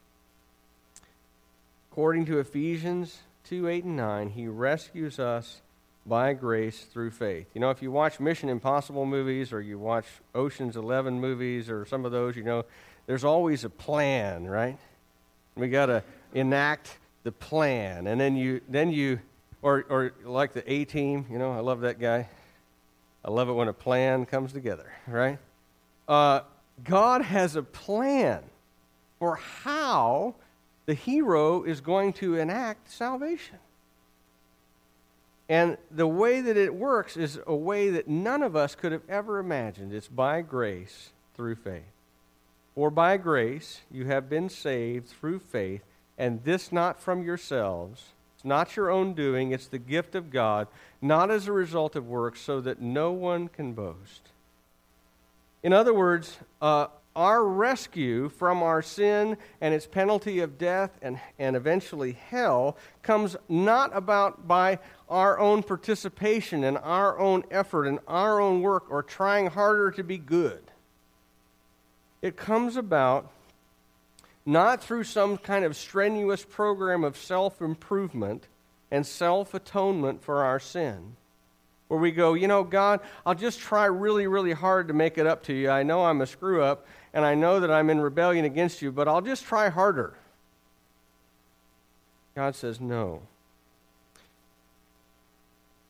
According 1.90 2.26
to 2.26 2.38
Ephesians 2.38 3.18
2 3.48 3.66
8 3.66 3.82
and 3.82 3.96
9, 3.96 4.28
He 4.30 4.46
rescues 4.46 5.18
us 5.18 5.60
by 6.06 6.34
grace 6.34 6.84
through 6.84 7.10
faith. 7.10 7.48
You 7.52 7.60
know, 7.60 7.70
if 7.70 7.82
you 7.82 7.90
watch 7.90 8.20
Mission 8.20 8.48
Impossible 8.48 9.06
movies 9.06 9.52
or 9.52 9.60
you 9.60 9.76
watch 9.76 10.06
Ocean's 10.32 10.76
11 10.76 11.20
movies 11.20 11.68
or 11.68 11.84
some 11.84 12.04
of 12.04 12.12
those, 12.12 12.36
you 12.36 12.44
know, 12.44 12.64
there's 13.06 13.24
always 13.24 13.64
a 13.64 13.70
plan, 13.70 14.46
right? 14.46 14.78
We 15.56 15.68
got 15.68 15.86
to 15.86 16.04
enact 16.32 16.96
the 17.24 17.32
plan. 17.32 18.06
And 18.06 18.20
then 18.20 18.36
you, 18.36 18.60
then 18.68 18.92
you, 18.92 19.18
or, 19.62 19.84
or 19.90 20.12
like 20.24 20.52
the 20.52 20.72
A 20.72 20.84
team, 20.84 21.26
you 21.28 21.38
know, 21.38 21.50
I 21.50 21.58
love 21.58 21.80
that 21.80 21.98
guy. 21.98 22.28
I 23.24 23.30
love 23.30 23.48
it 23.48 23.52
when 23.52 23.68
a 23.68 23.72
plan 23.72 24.26
comes 24.26 24.52
together, 24.52 24.92
right? 25.06 25.38
Uh, 26.06 26.40
God 26.84 27.22
has 27.22 27.56
a 27.56 27.62
plan 27.62 28.42
for 29.18 29.36
how 29.36 30.34
the 30.86 30.94
hero 30.94 31.64
is 31.64 31.80
going 31.80 32.12
to 32.14 32.36
enact 32.36 32.90
salvation. 32.90 33.58
And 35.48 35.78
the 35.90 36.06
way 36.06 36.40
that 36.40 36.56
it 36.56 36.74
works 36.74 37.16
is 37.16 37.38
a 37.46 37.54
way 37.54 37.90
that 37.90 38.06
none 38.06 38.42
of 38.42 38.54
us 38.54 38.74
could 38.74 38.92
have 38.92 39.02
ever 39.08 39.38
imagined. 39.38 39.92
It's 39.92 40.08
by 40.08 40.42
grace 40.42 41.12
through 41.34 41.56
faith. 41.56 41.82
For 42.74 42.90
by 42.90 43.16
grace 43.16 43.80
you 43.90 44.06
have 44.06 44.28
been 44.28 44.48
saved 44.48 45.08
through 45.08 45.40
faith, 45.40 45.82
and 46.16 46.44
this 46.44 46.70
not 46.70 47.00
from 47.00 47.24
yourselves. 47.24 48.12
Not 48.48 48.76
your 48.76 48.90
own 48.90 49.14
doing, 49.14 49.52
it's 49.52 49.68
the 49.68 49.78
gift 49.78 50.14
of 50.14 50.30
God, 50.30 50.66
not 51.00 51.30
as 51.30 51.46
a 51.46 51.52
result 51.52 51.94
of 51.94 52.08
works, 52.08 52.40
so 52.40 52.60
that 52.62 52.80
no 52.80 53.12
one 53.12 53.48
can 53.48 53.74
boast. 53.74 54.30
In 55.62 55.72
other 55.72 55.92
words, 55.92 56.38
uh, 56.62 56.86
our 57.14 57.44
rescue 57.44 58.28
from 58.28 58.62
our 58.62 58.80
sin 58.80 59.36
and 59.60 59.74
its 59.74 59.86
penalty 59.86 60.38
of 60.38 60.56
death 60.56 60.96
and, 61.02 61.18
and 61.38 61.56
eventually 61.56 62.12
hell 62.12 62.76
comes 63.02 63.36
not 63.48 63.94
about 63.94 64.46
by 64.46 64.78
our 65.08 65.38
own 65.38 65.62
participation 65.62 66.62
and 66.62 66.78
our 66.78 67.18
own 67.18 67.42
effort 67.50 67.86
and 67.86 67.98
our 68.06 68.40
own 68.40 68.62
work 68.62 68.84
or 68.88 69.02
trying 69.02 69.48
harder 69.48 69.90
to 69.90 70.04
be 70.04 70.16
good. 70.16 70.62
It 72.22 72.36
comes 72.36 72.76
about 72.76 73.30
not 74.48 74.82
through 74.82 75.04
some 75.04 75.36
kind 75.36 75.62
of 75.62 75.76
strenuous 75.76 76.42
program 76.42 77.04
of 77.04 77.18
self 77.18 77.60
improvement 77.60 78.48
and 78.90 79.06
self 79.06 79.52
atonement 79.52 80.22
for 80.22 80.42
our 80.42 80.58
sin 80.58 81.16
where 81.88 82.00
we 82.00 82.10
go, 82.10 82.34
you 82.34 82.48
know, 82.48 82.62
God, 82.62 83.00
I'll 83.24 83.34
just 83.34 83.58
try 83.58 83.86
really, 83.86 84.26
really 84.26 84.52
hard 84.52 84.88
to 84.88 84.94
make 84.94 85.18
it 85.18 85.26
up 85.26 85.42
to 85.44 85.52
you. 85.52 85.70
I 85.70 85.82
know 85.82 86.04
I'm 86.04 86.20
a 86.20 86.26
screw 86.26 86.62
up, 86.62 86.86
and 87.12 87.24
I 87.24 87.34
know 87.34 87.60
that 87.60 87.70
I'm 87.70 87.90
in 87.90 88.00
rebellion 88.00 88.44
against 88.44 88.82
you, 88.82 88.92
but 88.92 89.08
I'll 89.08 89.22
just 89.22 89.44
try 89.44 89.68
harder. 89.70 90.14
God 92.34 92.54
says, 92.54 92.80
no. 92.80 93.22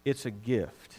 It's 0.05 0.25
a 0.25 0.31
gift. 0.31 0.99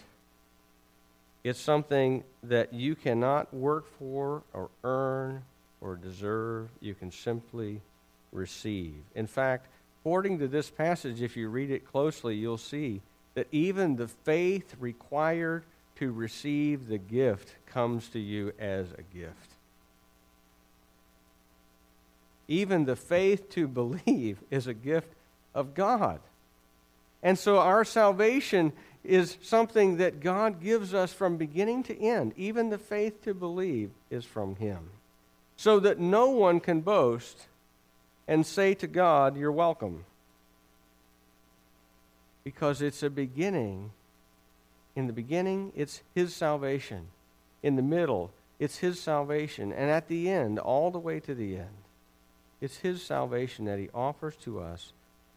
It's 1.43 1.59
something 1.59 2.23
that 2.43 2.73
you 2.73 2.95
cannot 2.95 3.53
work 3.53 3.85
for 3.97 4.43
or 4.53 4.69
earn 4.83 5.43
or 5.81 5.95
deserve. 5.95 6.69
You 6.79 6.93
can 6.93 7.11
simply 7.11 7.81
receive. 8.31 8.95
In 9.15 9.27
fact, 9.27 9.67
according 10.01 10.39
to 10.39 10.47
this 10.47 10.69
passage, 10.69 11.21
if 11.21 11.35
you 11.35 11.49
read 11.49 11.71
it 11.71 11.85
closely, 11.85 12.35
you'll 12.35 12.57
see 12.57 13.01
that 13.35 13.47
even 13.51 13.95
the 13.95 14.07
faith 14.07 14.75
required 14.79 15.63
to 15.95 16.11
receive 16.11 16.87
the 16.87 16.97
gift 16.97 17.55
comes 17.65 18.07
to 18.09 18.19
you 18.19 18.53
as 18.59 18.87
a 18.91 19.17
gift. 19.17 19.55
Even 22.47 22.85
the 22.85 22.95
faith 22.95 23.49
to 23.49 23.67
believe 23.81 24.39
is 24.49 24.67
a 24.67 24.73
gift 24.73 25.13
of 25.53 25.73
God. 25.73 26.19
And 27.21 27.37
so 27.37 27.59
our 27.59 27.83
salvation 27.83 28.71
is 29.03 29.37
something 29.41 29.97
that 29.97 30.19
God 30.19 30.61
gives 30.61 30.93
us 30.93 31.11
from 31.13 31.37
beginning 31.37 31.83
to 31.83 31.99
end. 31.99 32.33
Even 32.37 32.69
the 32.69 32.77
faith 32.77 33.21
to 33.23 33.33
believe 33.33 33.91
is 34.09 34.25
from 34.25 34.55
Him. 34.55 34.89
So 35.59 35.77
that 35.81 35.99
no 35.99 36.29
one 36.29 36.61
can 36.61 36.79
boast 36.79 37.47
and 38.29 38.45
say 38.45 38.73
to 38.75 38.87
God, 38.87 39.35
You're 39.35 39.51
welcome 39.51 40.05
because 42.45 42.81
it's 42.81 43.03
a 43.03 43.09
beginning. 43.09 43.91
In 44.95 45.07
the 45.07 45.11
beginning, 45.11 45.73
it's 45.75 46.01
His 46.15 46.33
salvation. 46.33 47.07
In 47.61 47.75
the 47.75 47.81
middle, 47.81 48.31
it's 48.57 48.77
His 48.77 49.01
salvation. 49.01 49.73
And 49.73 49.91
at 49.91 50.07
the 50.07 50.29
end, 50.29 50.59
all 50.59 50.91
the 50.91 50.97
way 50.97 51.19
to 51.19 51.35
the 51.35 51.57
end, 51.57 51.83
it's 52.61 52.77
His 52.77 53.03
salvation 53.03 53.65
that 53.65 53.79
He 53.79 53.89
offers 53.93 54.37
to 54.43 54.61
us 54.61 54.93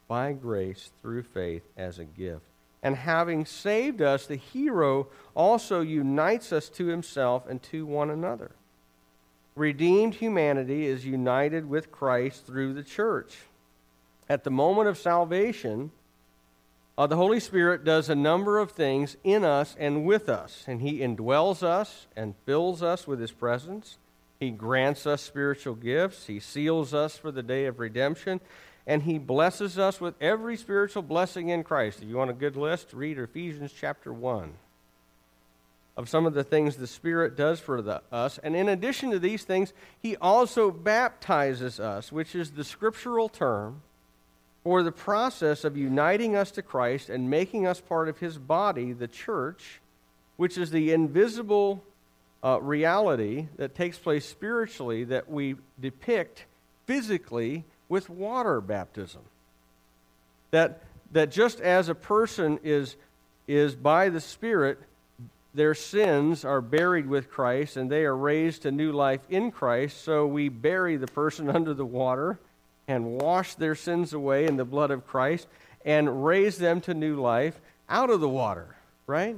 by 0.07 0.35
grace 0.35 0.93
through 1.03 1.25
faith 1.25 1.65
as 1.77 1.99
a 1.99 2.05
gift. 2.05 2.45
And 2.81 2.95
having 2.95 3.45
saved 3.45 4.01
us, 4.01 4.27
the 4.27 4.37
hero 4.37 5.09
also 5.35 5.81
unites 5.81 6.53
us 6.53 6.69
to 6.69 6.87
himself 6.87 7.49
and 7.49 7.61
to 7.65 7.85
one 7.85 8.09
another. 8.09 8.53
Redeemed 9.55 10.15
humanity 10.15 10.87
is 10.87 11.05
united 11.05 11.69
with 11.69 11.93
Christ 11.93 12.47
through 12.47 12.73
the 12.73 12.83
church. 12.83 13.37
At 14.29 14.45
the 14.45 14.51
moment 14.51 14.89
of 14.89 14.97
salvation, 14.97 15.91
uh, 16.97 17.07
the 17.07 17.17
Holy 17.17 17.41
Spirit 17.41 17.85
does 17.85 18.09
a 18.09 18.15
number 18.15 18.59
of 18.59 18.71
things 18.71 19.17
in 19.25 19.45
us 19.45 19.77
and 19.79 20.07
with 20.07 20.29
us, 20.29 20.65
and 20.67 20.81
He 20.81 21.01
indwells 21.01 21.63
us 21.63 22.07
and 22.17 22.35
fills 22.47 22.83
us 22.83 23.07
with 23.07 23.21
His 23.21 23.33
presence. 23.33 23.99
He 24.41 24.51
grants 24.51 25.07
us 25.07 25.23
spiritual 25.23 25.75
gifts. 25.75 26.27
He 26.27 26.41
seals 26.41 26.93
us 26.95 27.17
for 27.17 27.31
the 27.31 27.43
day 27.43 27.67
of 27.67 27.79
redemption. 27.79 28.41
And 28.87 29.03
He 29.03 29.19
blesses 29.19 29.79
us 29.79 30.01
with 30.01 30.15
every 30.21 30.57
spiritual 30.57 31.03
blessing 31.03 31.51
in 31.51 31.63
Christ. 31.63 32.03
If 32.03 32.09
you 32.09 32.17
want 32.17 32.31
a 32.31 32.35
good 32.35 32.57
list, 32.57 32.93
read 32.93 33.19
Ephesians 33.19 33.73
chapter 33.73 34.13
1 34.13 34.55
of 35.97 36.09
some 36.09 36.27
of 36.27 36.35
the 36.35 36.45
things 36.45 36.77
the 36.77 36.87
Spirit 36.87 37.37
does 37.37 37.61
for 37.61 37.83
the, 37.83 38.03
us. 38.11 38.39
And 38.43 38.57
in 38.57 38.69
addition 38.69 39.11
to 39.11 39.19
these 39.19 39.45
things, 39.45 39.73
He 40.01 40.17
also 40.17 40.71
baptizes 40.71 41.79
us, 41.79 42.11
which 42.11 42.35
is 42.35 42.53
the 42.53 42.65
scriptural 42.65 43.29
term 43.29 43.83
for 44.65 44.83
the 44.83 44.93
process 44.93 45.65
of 45.65 45.77
uniting 45.77 46.37
us 46.37 46.51
to 46.53 46.63
Christ 46.63 47.11
and 47.11 47.29
making 47.29 47.67
us 47.67 47.81
part 47.81 48.09
of 48.09 48.19
his 48.19 48.39
body, 48.39 48.93
the 48.93 49.09
church, 49.09 49.81
which 50.37 50.57
is 50.57 50.71
the 50.71 50.93
invisible 50.93 51.83
uh, 52.45 52.61
reality 52.61 53.49
that 53.57 53.75
takes 53.75 53.99
place 53.99 54.25
spiritually 54.25 55.03
that 55.05 55.29
we 55.29 55.57
depict 55.81 56.45
physically 56.87 57.65
with 57.89 58.09
water 58.09 58.61
baptism. 58.61 59.23
That 60.53 60.83
that 61.13 61.31
just 61.31 61.61
as 61.61 61.89
a 61.89 61.95
person 61.95 62.59
is, 62.63 62.97
is 63.47 63.75
by 63.75 64.09
the 64.09 64.21
Spirit, 64.21 64.79
their 65.55 65.75
sins 65.75 66.45
are 66.45 66.61
buried 66.61 67.07
with 67.07 67.31
Christ 67.31 67.77
and 67.77 67.91
they 67.91 68.05
are 68.05 68.17
raised 68.17 68.63
to 68.63 68.71
new 68.71 68.93
life 68.93 69.21
in 69.29 69.51
Christ, 69.51 70.03
so 70.03 70.27
we 70.27 70.49
bury 70.49 70.97
the 70.97 71.07
person 71.07 71.51
under 71.55 71.75
the 71.75 71.85
water 71.85 72.39
and 72.89 73.19
wash 73.19 73.55
their 73.55 73.75
sins 73.75 74.13
away 74.13 74.47
in 74.47 74.57
the 74.57 74.65
blood 74.65 74.91
of 74.91 75.07
Christ 75.07 75.47
and 75.85 76.25
raise 76.25 76.59
them 76.59 76.81
to 76.83 76.95
new 76.95 77.21
life 77.21 77.61
out 77.89 78.11
of 78.11 78.21
the 78.21 78.29
water, 78.29 78.75
right? 79.07 79.37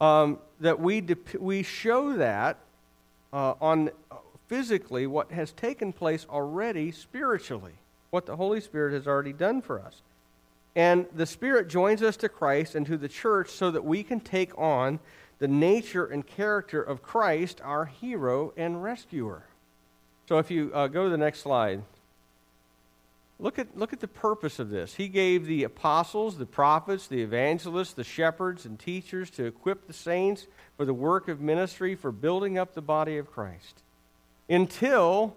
Um, 0.00 0.38
that 0.60 0.80
we, 0.80 1.00
dep- 1.00 1.34
we 1.38 1.62
show 1.62 2.14
that 2.14 2.58
uh, 3.32 3.54
on 3.60 3.90
physically 4.48 5.06
what 5.06 5.30
has 5.30 5.52
taken 5.52 5.92
place 5.92 6.26
already 6.28 6.90
spiritually, 6.90 7.72
what 8.10 8.26
the 8.26 8.36
Holy 8.36 8.60
Spirit 8.60 8.92
has 8.92 9.06
already 9.06 9.32
done 9.32 9.62
for 9.62 9.80
us. 9.80 10.02
And 10.74 11.06
the 11.14 11.26
Spirit 11.26 11.68
joins 11.68 12.02
us 12.02 12.16
to 12.18 12.28
Christ 12.28 12.74
and 12.74 12.86
to 12.86 12.96
the 12.96 13.08
church 13.08 13.50
so 13.50 13.70
that 13.70 13.84
we 13.84 14.02
can 14.02 14.20
take 14.20 14.56
on 14.58 15.00
the 15.38 15.48
nature 15.48 16.06
and 16.06 16.26
character 16.26 16.82
of 16.82 17.02
Christ, 17.02 17.60
our 17.62 17.84
hero 17.86 18.54
and 18.56 18.82
rescuer. 18.82 19.42
So 20.28 20.38
if 20.38 20.50
you 20.50 20.70
uh, 20.72 20.86
go 20.86 21.04
to 21.04 21.10
the 21.10 21.18
next 21.18 21.40
slide, 21.40 21.82
look 23.38 23.58
at, 23.58 23.76
look 23.76 23.92
at 23.92 24.00
the 24.00 24.08
purpose 24.08 24.58
of 24.58 24.70
this. 24.70 24.94
He 24.94 25.08
gave 25.08 25.44
the 25.46 25.64
apostles, 25.64 26.38
the 26.38 26.46
prophets, 26.46 27.08
the 27.08 27.20
evangelists, 27.20 27.92
the 27.92 28.04
shepherds, 28.04 28.64
and 28.64 28.78
teachers 28.78 29.30
to 29.30 29.44
equip 29.44 29.86
the 29.86 29.92
saints 29.92 30.46
for 30.76 30.84
the 30.86 30.94
work 30.94 31.28
of 31.28 31.40
ministry, 31.40 31.96
for 31.96 32.12
building 32.12 32.56
up 32.56 32.74
the 32.74 32.80
body 32.80 33.18
of 33.18 33.30
Christ, 33.30 33.82
until 34.48 35.36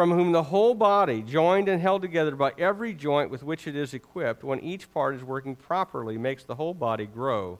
from 0.00 0.12
whom 0.12 0.32
the 0.32 0.44
whole 0.44 0.74
body, 0.74 1.20
joined 1.20 1.68
and 1.68 1.82
held 1.82 2.00
together 2.00 2.34
by 2.34 2.54
every 2.56 2.94
joint 2.94 3.30
with 3.30 3.42
which 3.42 3.66
it 3.66 3.76
is 3.76 3.92
equipped, 3.92 4.42
when 4.42 4.58
each 4.60 4.90
part 4.94 5.14
is 5.14 5.22
working 5.22 5.54
properly, 5.54 6.16
makes 6.16 6.42
the 6.42 6.54
whole 6.54 6.72
body 6.72 7.04
grow 7.04 7.58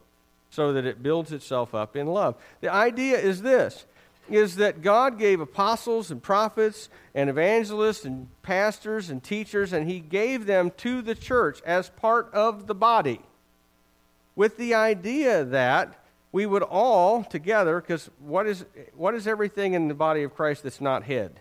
so 0.48 0.72
that 0.72 0.86
it 0.86 1.02
builds 1.02 1.32
itself 1.32 1.74
up 1.74 1.96
in 1.96 2.06
love. 2.06 2.34
The 2.62 2.72
idea 2.72 3.18
is 3.18 3.42
this 3.42 3.84
is 4.30 4.56
that 4.56 4.80
God 4.80 5.18
gave 5.18 5.38
apostles 5.38 6.10
and 6.10 6.22
prophets 6.22 6.88
and 7.14 7.28
evangelists 7.28 8.06
and 8.06 8.26
pastors 8.40 9.10
and 9.10 9.22
teachers, 9.22 9.74
and 9.74 9.86
He 9.86 10.00
gave 10.00 10.46
them 10.46 10.72
to 10.78 11.02
the 11.02 11.14
church 11.14 11.60
as 11.66 11.90
part 11.90 12.32
of 12.32 12.66
the 12.66 12.74
body 12.74 13.20
with 14.34 14.56
the 14.56 14.72
idea 14.72 15.44
that 15.44 15.94
we 16.32 16.46
would 16.46 16.62
all 16.62 17.22
together, 17.22 17.82
because 17.82 18.08
what 18.18 18.46
is, 18.46 18.64
what 18.96 19.14
is 19.14 19.26
everything 19.26 19.74
in 19.74 19.88
the 19.88 19.94
body 19.94 20.22
of 20.22 20.34
Christ 20.34 20.62
that's 20.62 20.80
not 20.80 21.02
head? 21.02 21.38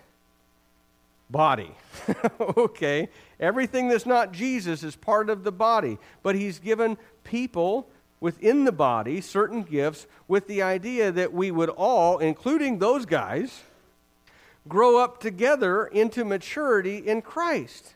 Body. 1.29 1.71
okay? 2.57 3.09
Everything 3.39 3.87
that's 3.87 4.05
not 4.05 4.31
Jesus 4.31 4.83
is 4.83 4.95
part 4.95 5.29
of 5.29 5.43
the 5.43 5.51
body, 5.51 5.97
but 6.23 6.35
he's 6.35 6.59
given 6.59 6.97
people 7.23 7.89
within 8.19 8.65
the 8.65 8.71
body 8.71 9.21
certain 9.21 9.63
gifts 9.63 10.07
with 10.27 10.47
the 10.47 10.61
idea 10.61 11.11
that 11.11 11.33
we 11.33 11.51
would 11.51 11.69
all, 11.69 12.17
including 12.17 12.79
those 12.79 13.05
guys, 13.05 13.63
grow 14.67 14.99
up 14.99 15.19
together 15.19 15.85
into 15.85 16.25
maturity 16.25 16.97
in 16.97 17.21
Christ. 17.21 17.95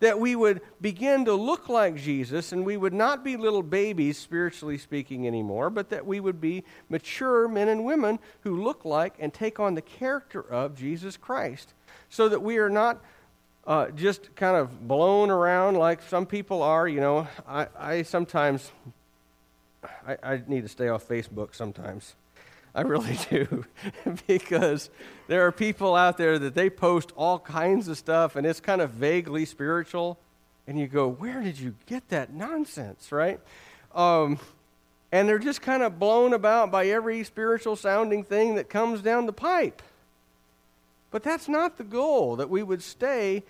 That 0.00 0.20
we 0.20 0.36
would 0.36 0.60
begin 0.78 1.24
to 1.24 1.32
look 1.32 1.70
like 1.70 1.96
Jesus 1.96 2.52
and 2.52 2.66
we 2.66 2.76
would 2.76 2.92
not 2.92 3.24
be 3.24 3.38
little 3.38 3.62
babies, 3.62 4.18
spiritually 4.18 4.76
speaking, 4.76 5.26
anymore, 5.26 5.70
but 5.70 5.88
that 5.88 6.04
we 6.04 6.20
would 6.20 6.38
be 6.38 6.64
mature 6.90 7.48
men 7.48 7.68
and 7.68 7.82
women 7.82 8.18
who 8.42 8.62
look 8.62 8.84
like 8.84 9.14
and 9.18 9.32
take 9.32 9.58
on 9.58 9.74
the 9.74 9.80
character 9.80 10.42
of 10.42 10.76
Jesus 10.76 11.16
Christ 11.16 11.72
so 12.10 12.28
that 12.28 12.42
we 12.42 12.58
are 12.58 12.70
not 12.70 13.02
uh, 13.66 13.90
just 13.90 14.34
kind 14.36 14.56
of 14.56 14.86
blown 14.86 15.30
around 15.30 15.76
like 15.76 16.02
some 16.02 16.26
people 16.26 16.62
are. 16.62 16.86
You 16.86 17.00
know, 17.00 17.28
I, 17.48 17.66
I 17.78 18.02
sometimes, 18.02 18.70
I, 20.06 20.16
I 20.22 20.42
need 20.46 20.62
to 20.62 20.68
stay 20.68 20.88
off 20.88 21.08
Facebook 21.08 21.54
sometimes. 21.54 22.14
I 22.74 22.82
really 22.82 23.18
do. 23.30 23.64
because 24.26 24.90
there 25.26 25.46
are 25.46 25.52
people 25.52 25.96
out 25.96 26.18
there 26.18 26.38
that 26.38 26.54
they 26.54 26.70
post 26.70 27.12
all 27.16 27.38
kinds 27.38 27.88
of 27.88 27.96
stuff 27.96 28.36
and 28.36 28.46
it's 28.46 28.60
kind 28.60 28.80
of 28.80 28.90
vaguely 28.90 29.44
spiritual. 29.46 30.18
And 30.68 30.78
you 30.78 30.86
go, 30.86 31.08
where 31.08 31.42
did 31.42 31.58
you 31.58 31.74
get 31.86 32.08
that 32.08 32.32
nonsense, 32.32 33.12
right? 33.12 33.40
Um, 33.94 34.38
and 35.10 35.28
they're 35.28 35.38
just 35.38 35.62
kind 35.62 35.82
of 35.82 35.98
blown 35.98 36.34
about 36.34 36.70
by 36.70 36.86
every 36.88 37.24
spiritual 37.24 37.76
sounding 37.76 38.24
thing 38.24 38.56
that 38.56 38.68
comes 38.68 39.00
down 39.00 39.26
the 39.26 39.32
pipe. 39.32 39.80
But 41.16 41.22
that's 41.22 41.48
not 41.48 41.78
the 41.78 41.82
goal, 41.82 42.36
that 42.36 42.50
we 42.50 42.62
would 42.62 42.82
stay 42.82 43.42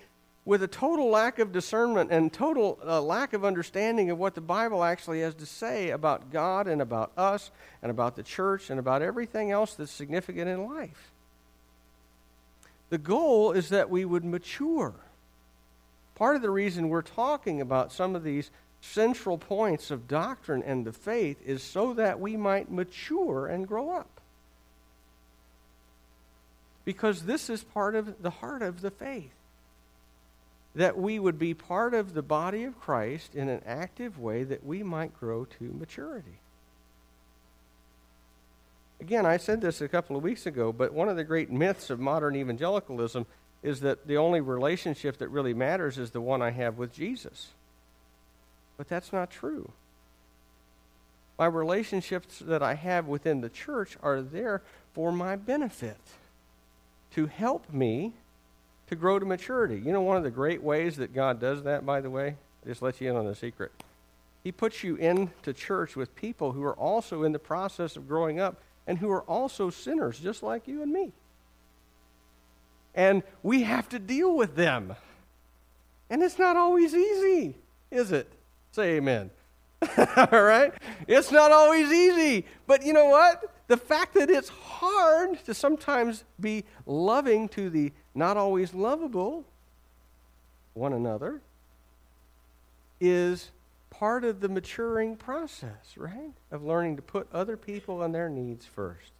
with 0.45 0.63
a 0.63 0.69
total 0.69 1.09
lack 1.09 1.37
of 1.37 1.51
discernment 1.51 2.13
and 2.13 2.31
total 2.31 2.79
uh, 2.81 3.01
lack 3.01 3.33
of 3.33 3.43
understanding 3.43 4.09
of 4.09 4.17
what 4.17 4.35
the 4.35 4.39
Bible 4.39 4.85
actually 4.85 5.19
has 5.19 5.35
to 5.35 5.45
say 5.45 5.89
about 5.89 6.31
God 6.31 6.69
and 6.69 6.81
about 6.81 7.11
us 7.17 7.51
and 7.81 7.91
about 7.91 8.15
the 8.15 8.23
church 8.23 8.69
and 8.69 8.79
about 8.79 9.01
everything 9.01 9.51
else 9.51 9.73
that's 9.73 9.91
significant 9.91 10.47
in 10.47 10.63
life. 10.63 11.11
The 12.89 12.99
goal 12.99 13.51
is 13.51 13.67
that 13.67 13.89
we 13.89 14.05
would 14.05 14.23
mature. 14.23 14.93
Part 16.15 16.37
of 16.37 16.41
the 16.41 16.49
reason 16.49 16.87
we're 16.87 17.01
talking 17.01 17.59
about 17.59 17.91
some 17.91 18.15
of 18.15 18.23
these 18.23 18.49
central 18.79 19.37
points 19.37 19.91
of 19.91 20.07
doctrine 20.07 20.63
and 20.63 20.85
the 20.85 20.93
faith 20.93 21.41
is 21.45 21.61
so 21.61 21.93
that 21.95 22.21
we 22.21 22.37
might 22.37 22.71
mature 22.71 23.47
and 23.47 23.67
grow 23.67 23.89
up 23.89 24.16
because 26.87 27.23
this 27.23 27.49
is 27.49 27.65
part 27.65 27.95
of 27.95 28.23
the 28.23 28.29
heart 28.29 28.61
of 28.61 28.79
the 28.79 28.89
faith. 28.89 29.33
That 30.73 30.97
we 30.97 31.19
would 31.19 31.37
be 31.37 31.53
part 31.53 31.93
of 31.93 32.13
the 32.13 32.21
body 32.21 32.63
of 32.63 32.79
Christ 32.79 33.35
in 33.35 33.49
an 33.49 33.61
active 33.65 34.17
way 34.17 34.45
that 34.45 34.65
we 34.65 34.83
might 34.83 35.19
grow 35.19 35.43
to 35.59 35.65
maturity. 35.65 36.39
Again, 39.01 39.25
I 39.25 39.35
said 39.35 39.59
this 39.59 39.81
a 39.81 39.89
couple 39.89 40.15
of 40.15 40.23
weeks 40.23 40.45
ago, 40.45 40.71
but 40.71 40.93
one 40.93 41.09
of 41.09 41.17
the 41.17 41.25
great 41.25 41.51
myths 41.51 41.89
of 41.89 41.99
modern 41.99 42.37
evangelicalism 42.37 43.25
is 43.61 43.81
that 43.81 44.07
the 44.07 44.15
only 44.15 44.39
relationship 44.39 45.17
that 45.17 45.27
really 45.27 45.53
matters 45.53 45.97
is 45.97 46.11
the 46.11 46.21
one 46.21 46.41
I 46.41 46.51
have 46.51 46.77
with 46.77 46.93
Jesus. 46.93 47.49
But 48.77 48.87
that's 48.87 49.11
not 49.11 49.29
true. 49.29 49.73
My 51.37 51.47
relationships 51.47 52.39
that 52.39 52.63
I 52.63 52.75
have 52.75 53.07
within 53.07 53.41
the 53.41 53.49
church 53.49 53.97
are 54.01 54.21
there 54.21 54.61
for 54.93 55.11
my 55.11 55.35
benefit 55.35 55.99
to 57.15 57.27
help 57.27 57.71
me 57.71 58.13
to 58.87 58.95
grow 58.95 59.19
to 59.19 59.25
maturity. 59.25 59.81
You 59.83 59.91
know, 59.91 60.01
one 60.01 60.17
of 60.17 60.23
the 60.23 60.31
great 60.31 60.63
ways 60.63 60.97
that 60.97 61.13
God 61.13 61.39
does 61.39 61.63
that, 61.63 61.85
by 61.85 62.01
the 62.01 62.09
way, 62.09 62.35
just 62.65 62.81
let 62.81 62.99
you 63.01 63.09
in 63.09 63.15
on 63.15 63.27
a 63.27 63.35
secret. 63.35 63.71
He 64.43 64.51
puts 64.51 64.83
you 64.83 64.95
into 64.95 65.53
church 65.53 65.95
with 65.95 66.15
people 66.15 66.53
who 66.53 66.63
are 66.63 66.75
also 66.75 67.23
in 67.23 67.33
the 67.33 67.39
process 67.39 67.97
of 67.97 68.07
growing 68.07 68.39
up 68.39 68.61
and 68.85 68.97
who 68.97 69.09
are 69.11 69.23
also 69.23 69.69
sinners, 69.69 70.19
just 70.19 70.41
like 70.41 70.67
you 70.67 70.81
and 70.81 70.91
me. 70.91 71.11
And 72.95 73.23
we 73.43 73.63
have 73.63 73.89
to 73.89 73.99
deal 73.99 74.35
with 74.35 74.55
them. 74.55 74.95
And 76.09 76.23
it's 76.23 76.39
not 76.39 76.55
always 76.55 76.95
easy, 76.95 77.55
is 77.91 78.11
it? 78.11 78.31
Say 78.71 78.95
amen. 78.95 79.29
All 80.31 80.41
right? 80.41 80.73
It's 81.07 81.31
not 81.31 81.51
always 81.51 81.91
easy. 81.91 82.45
But 82.65 82.85
you 82.85 82.93
know 82.93 83.05
what? 83.05 83.43
The 83.67 83.77
fact 83.77 84.13
that 84.13 84.29
it's 84.29 84.49
hard 84.49 85.43
to 85.45 85.53
sometimes 85.53 86.23
be 86.39 86.63
loving 86.85 87.49
to 87.49 87.69
the 87.69 87.91
not 88.15 88.37
always 88.37 88.73
lovable 88.73 89.45
one 90.73 90.93
another 90.93 91.41
is 92.99 93.51
part 93.89 94.23
of 94.23 94.39
the 94.39 94.49
maturing 94.49 95.15
process, 95.15 95.97
right? 95.97 96.33
Of 96.51 96.63
learning 96.63 96.95
to 96.97 97.01
put 97.01 97.27
other 97.33 97.57
people 97.57 98.03
and 98.03 98.13
their 98.13 98.29
needs 98.29 98.65
first. 98.65 99.11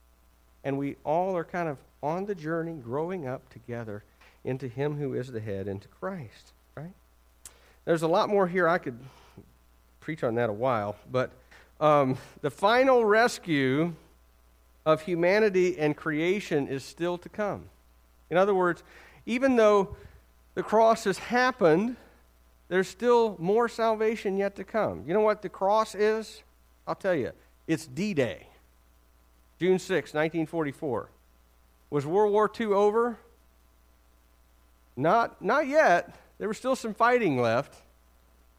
And 0.64 0.78
we 0.78 0.96
all 1.04 1.36
are 1.36 1.44
kind 1.44 1.68
of 1.68 1.78
on 2.02 2.26
the 2.26 2.36
journey, 2.36 2.74
growing 2.74 3.28
up 3.28 3.50
together 3.50 4.04
into 4.44 4.68
Him 4.68 4.98
who 4.98 5.14
is 5.14 5.32
the 5.32 5.40
head, 5.40 5.68
into 5.68 5.88
Christ, 5.88 6.54
right? 6.76 6.94
There's 7.86 8.02
a 8.02 8.08
lot 8.08 8.30
more 8.30 8.48
here. 8.48 8.68
I 8.68 8.78
could 8.78 9.00
preach 10.00 10.24
on 10.24 10.36
that 10.36 10.50
a 10.50 10.54
while, 10.54 10.96
but 11.12 11.32
um, 11.80 12.18
the 12.42 12.50
final 12.50 13.04
rescue 13.04 13.94
of 14.88 15.02
humanity 15.02 15.78
and 15.78 15.98
creation 15.98 16.70
is 16.70 16.82
still 16.82 17.18
to 17.18 17.28
come. 17.28 17.66
In 18.30 18.38
other 18.38 18.56
words, 18.56 18.84
even 19.26 19.58
though 19.58 19.98
the 20.54 20.64
cross 20.64 21.04
has 21.04 21.18
happened, 21.18 21.98
there's 22.70 22.88
still 22.88 23.36
more 23.38 23.68
salvation 23.68 24.38
yet 24.38 24.56
to 24.56 24.64
come. 24.64 25.04
You 25.06 25.14
know 25.14 25.20
what 25.20 25.42
the 25.42 25.50
cross 25.50 25.94
is? 25.94 26.42
I'll 26.88 26.96
tell 26.96 27.14
you. 27.14 27.34
It's 27.68 27.86
D 27.86 28.14
Day, 28.14 28.48
June 29.60 29.78
6, 29.78 30.14
1944. 30.14 31.10
Was 31.90 32.06
World 32.06 32.32
War 32.32 32.50
II 32.58 32.68
over? 32.68 33.18
Not, 34.96 35.42
not 35.42 35.68
yet. 35.68 36.16
There 36.38 36.48
was 36.48 36.58
still 36.58 36.78
some 36.78 36.94
fighting 36.94 37.42
left, 37.42 37.76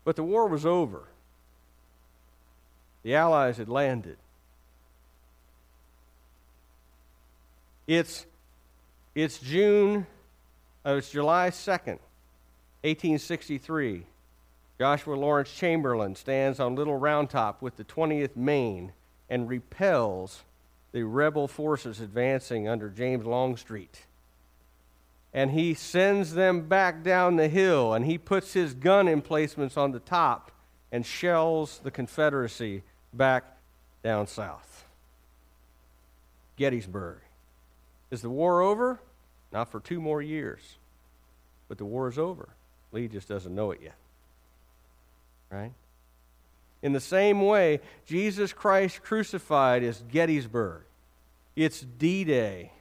but 0.04 0.14
the 0.14 0.22
war 0.22 0.46
was 0.46 0.66
over. 0.66 1.04
The 3.02 3.14
Allies 3.14 3.56
had 3.56 3.70
landed. 3.70 4.18
It's, 7.88 8.26
it's 9.14 9.38
June, 9.38 10.06
uh, 10.84 10.96
it's 10.96 11.10
July 11.10 11.48
2nd, 11.48 11.98
1863. 12.84 14.04
Joshua 14.78 15.14
Lawrence 15.14 15.50
Chamberlain 15.50 16.14
stands 16.14 16.60
on 16.60 16.74
Little 16.74 16.98
Round 16.98 17.30
Top 17.30 17.62
with 17.62 17.76
the 17.76 17.84
20th 17.84 18.36
Maine 18.36 18.92
and 19.30 19.48
repels 19.48 20.42
the 20.92 21.04
rebel 21.04 21.48
forces 21.48 21.98
advancing 22.00 22.68
under 22.68 22.90
James 22.90 23.24
Longstreet. 23.24 24.02
And 25.32 25.52
he 25.52 25.72
sends 25.72 26.34
them 26.34 26.68
back 26.68 27.02
down 27.02 27.36
the 27.36 27.48
hill, 27.48 27.94
and 27.94 28.04
he 28.04 28.18
puts 28.18 28.52
his 28.52 28.74
gun 28.74 29.08
emplacements 29.08 29.78
on 29.78 29.92
the 29.92 30.00
top 30.00 30.52
and 30.92 31.06
shells 31.06 31.80
the 31.82 31.90
Confederacy 31.90 32.82
back 33.14 33.56
down 34.04 34.26
south. 34.26 34.84
Gettysburg. 36.56 37.20
Is 38.10 38.22
the 38.22 38.30
war 38.30 38.62
over? 38.62 38.98
Not 39.52 39.70
for 39.70 39.80
two 39.80 40.00
more 40.00 40.22
years. 40.22 40.60
But 41.68 41.78
the 41.78 41.84
war 41.84 42.08
is 42.08 42.18
over. 42.18 42.48
Lee 42.92 43.08
just 43.08 43.28
doesn't 43.28 43.54
know 43.54 43.70
it 43.70 43.80
yet. 43.82 43.96
Right? 45.50 45.72
In 46.82 46.92
the 46.92 47.00
same 47.00 47.42
way, 47.42 47.80
Jesus 48.06 48.52
Christ 48.52 49.02
crucified 49.02 49.82
is 49.82 50.02
Gettysburg. 50.10 50.82
It's 51.56 51.80
D 51.80 52.24
Day. 52.24 52.72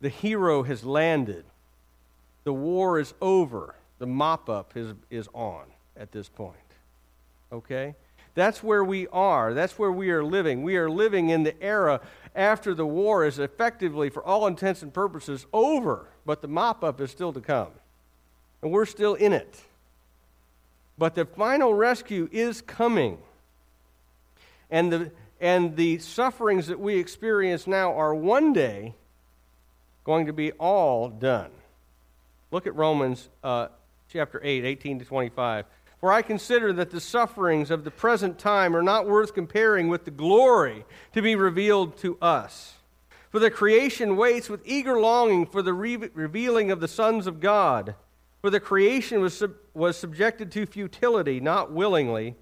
The 0.00 0.08
hero 0.08 0.64
has 0.64 0.84
landed. 0.84 1.44
The 2.42 2.52
war 2.52 2.98
is 2.98 3.14
over. 3.22 3.74
The 3.98 4.06
mop 4.06 4.50
up 4.50 4.76
is, 4.76 4.92
is 5.08 5.28
on 5.32 5.64
at 5.96 6.12
this 6.12 6.28
point. 6.28 6.56
Okay? 7.52 7.94
That's 8.34 8.62
where 8.62 8.82
we 8.82 9.06
are. 9.08 9.54
That's 9.54 9.78
where 9.78 9.92
we 9.92 10.10
are 10.10 10.24
living. 10.24 10.62
We 10.62 10.76
are 10.76 10.90
living 10.90 11.30
in 11.30 11.44
the 11.44 11.60
era 11.62 12.00
after 12.34 12.74
the 12.74 12.86
war 12.86 13.24
is 13.24 13.38
effectively, 13.38 14.10
for 14.10 14.24
all 14.24 14.46
intents 14.46 14.82
and 14.82 14.92
purposes, 14.92 15.46
over, 15.52 16.08
but 16.26 16.42
the 16.42 16.48
mop 16.48 16.82
up 16.82 17.00
is 17.00 17.10
still 17.10 17.32
to 17.32 17.40
come. 17.40 17.70
And 18.60 18.72
we're 18.72 18.86
still 18.86 19.14
in 19.14 19.32
it. 19.32 19.62
But 20.98 21.14
the 21.14 21.24
final 21.24 21.74
rescue 21.74 22.28
is 22.32 22.60
coming. 22.60 23.18
And 24.70 24.92
the, 24.92 25.10
and 25.40 25.76
the 25.76 25.98
sufferings 25.98 26.66
that 26.66 26.80
we 26.80 26.98
experience 26.98 27.66
now 27.66 27.94
are 27.94 28.14
one 28.14 28.52
day 28.52 28.94
going 30.02 30.26
to 30.26 30.32
be 30.32 30.52
all 30.52 31.08
done. 31.08 31.50
Look 32.50 32.66
at 32.66 32.74
Romans 32.74 33.28
uh, 33.42 33.68
chapter 34.08 34.40
8, 34.42 34.64
18 34.64 35.00
to 35.00 35.04
25. 35.04 35.66
For 36.04 36.12
I 36.12 36.20
consider 36.20 36.70
that 36.74 36.90
the 36.90 37.00
sufferings 37.00 37.70
of 37.70 37.82
the 37.82 37.90
present 37.90 38.38
time 38.38 38.76
are 38.76 38.82
not 38.82 39.08
worth 39.08 39.32
comparing 39.32 39.88
with 39.88 40.04
the 40.04 40.10
glory 40.10 40.84
to 41.14 41.22
be 41.22 41.34
revealed 41.34 41.96
to 42.00 42.18
us. 42.20 42.74
For 43.30 43.38
the 43.38 43.50
creation 43.50 44.18
waits 44.18 44.50
with 44.50 44.60
eager 44.66 45.00
longing 45.00 45.46
for 45.46 45.62
the 45.62 45.72
re- 45.72 45.96
revealing 45.96 46.70
of 46.70 46.80
the 46.80 46.88
sons 46.88 47.26
of 47.26 47.40
God. 47.40 47.94
For 48.42 48.50
the 48.50 48.60
creation 48.60 49.22
was, 49.22 49.34
sub- 49.34 49.54
was 49.72 49.96
subjected 49.96 50.52
to 50.52 50.66
futility, 50.66 51.40
not 51.40 51.72
willingly, 51.72 52.36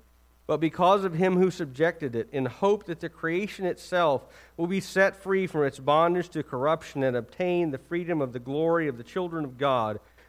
but 0.48 0.56
because 0.56 1.04
of 1.04 1.14
him 1.14 1.36
who 1.36 1.52
subjected 1.52 2.16
it, 2.16 2.28
in 2.32 2.46
hope 2.46 2.86
that 2.86 2.98
the 2.98 3.08
creation 3.08 3.64
itself 3.64 4.26
will 4.56 4.66
be 4.66 4.80
set 4.80 5.22
free 5.22 5.46
from 5.46 5.62
its 5.62 5.78
bondage 5.78 6.30
to 6.30 6.42
corruption 6.42 7.04
and 7.04 7.16
obtain 7.16 7.70
the 7.70 7.78
freedom 7.78 8.20
of 8.20 8.32
the 8.32 8.40
glory 8.40 8.88
of 8.88 8.98
the 8.98 9.04
children 9.04 9.44
of 9.44 9.56
God. 9.56 10.00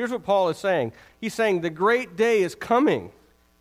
Here's 0.00 0.12
what 0.12 0.24
Paul 0.24 0.48
is 0.48 0.56
saying 0.56 0.92
He's 1.20 1.34
saying, 1.34 1.60
The 1.60 1.68
great 1.68 2.16
day 2.16 2.40
is 2.40 2.54
coming. 2.54 3.12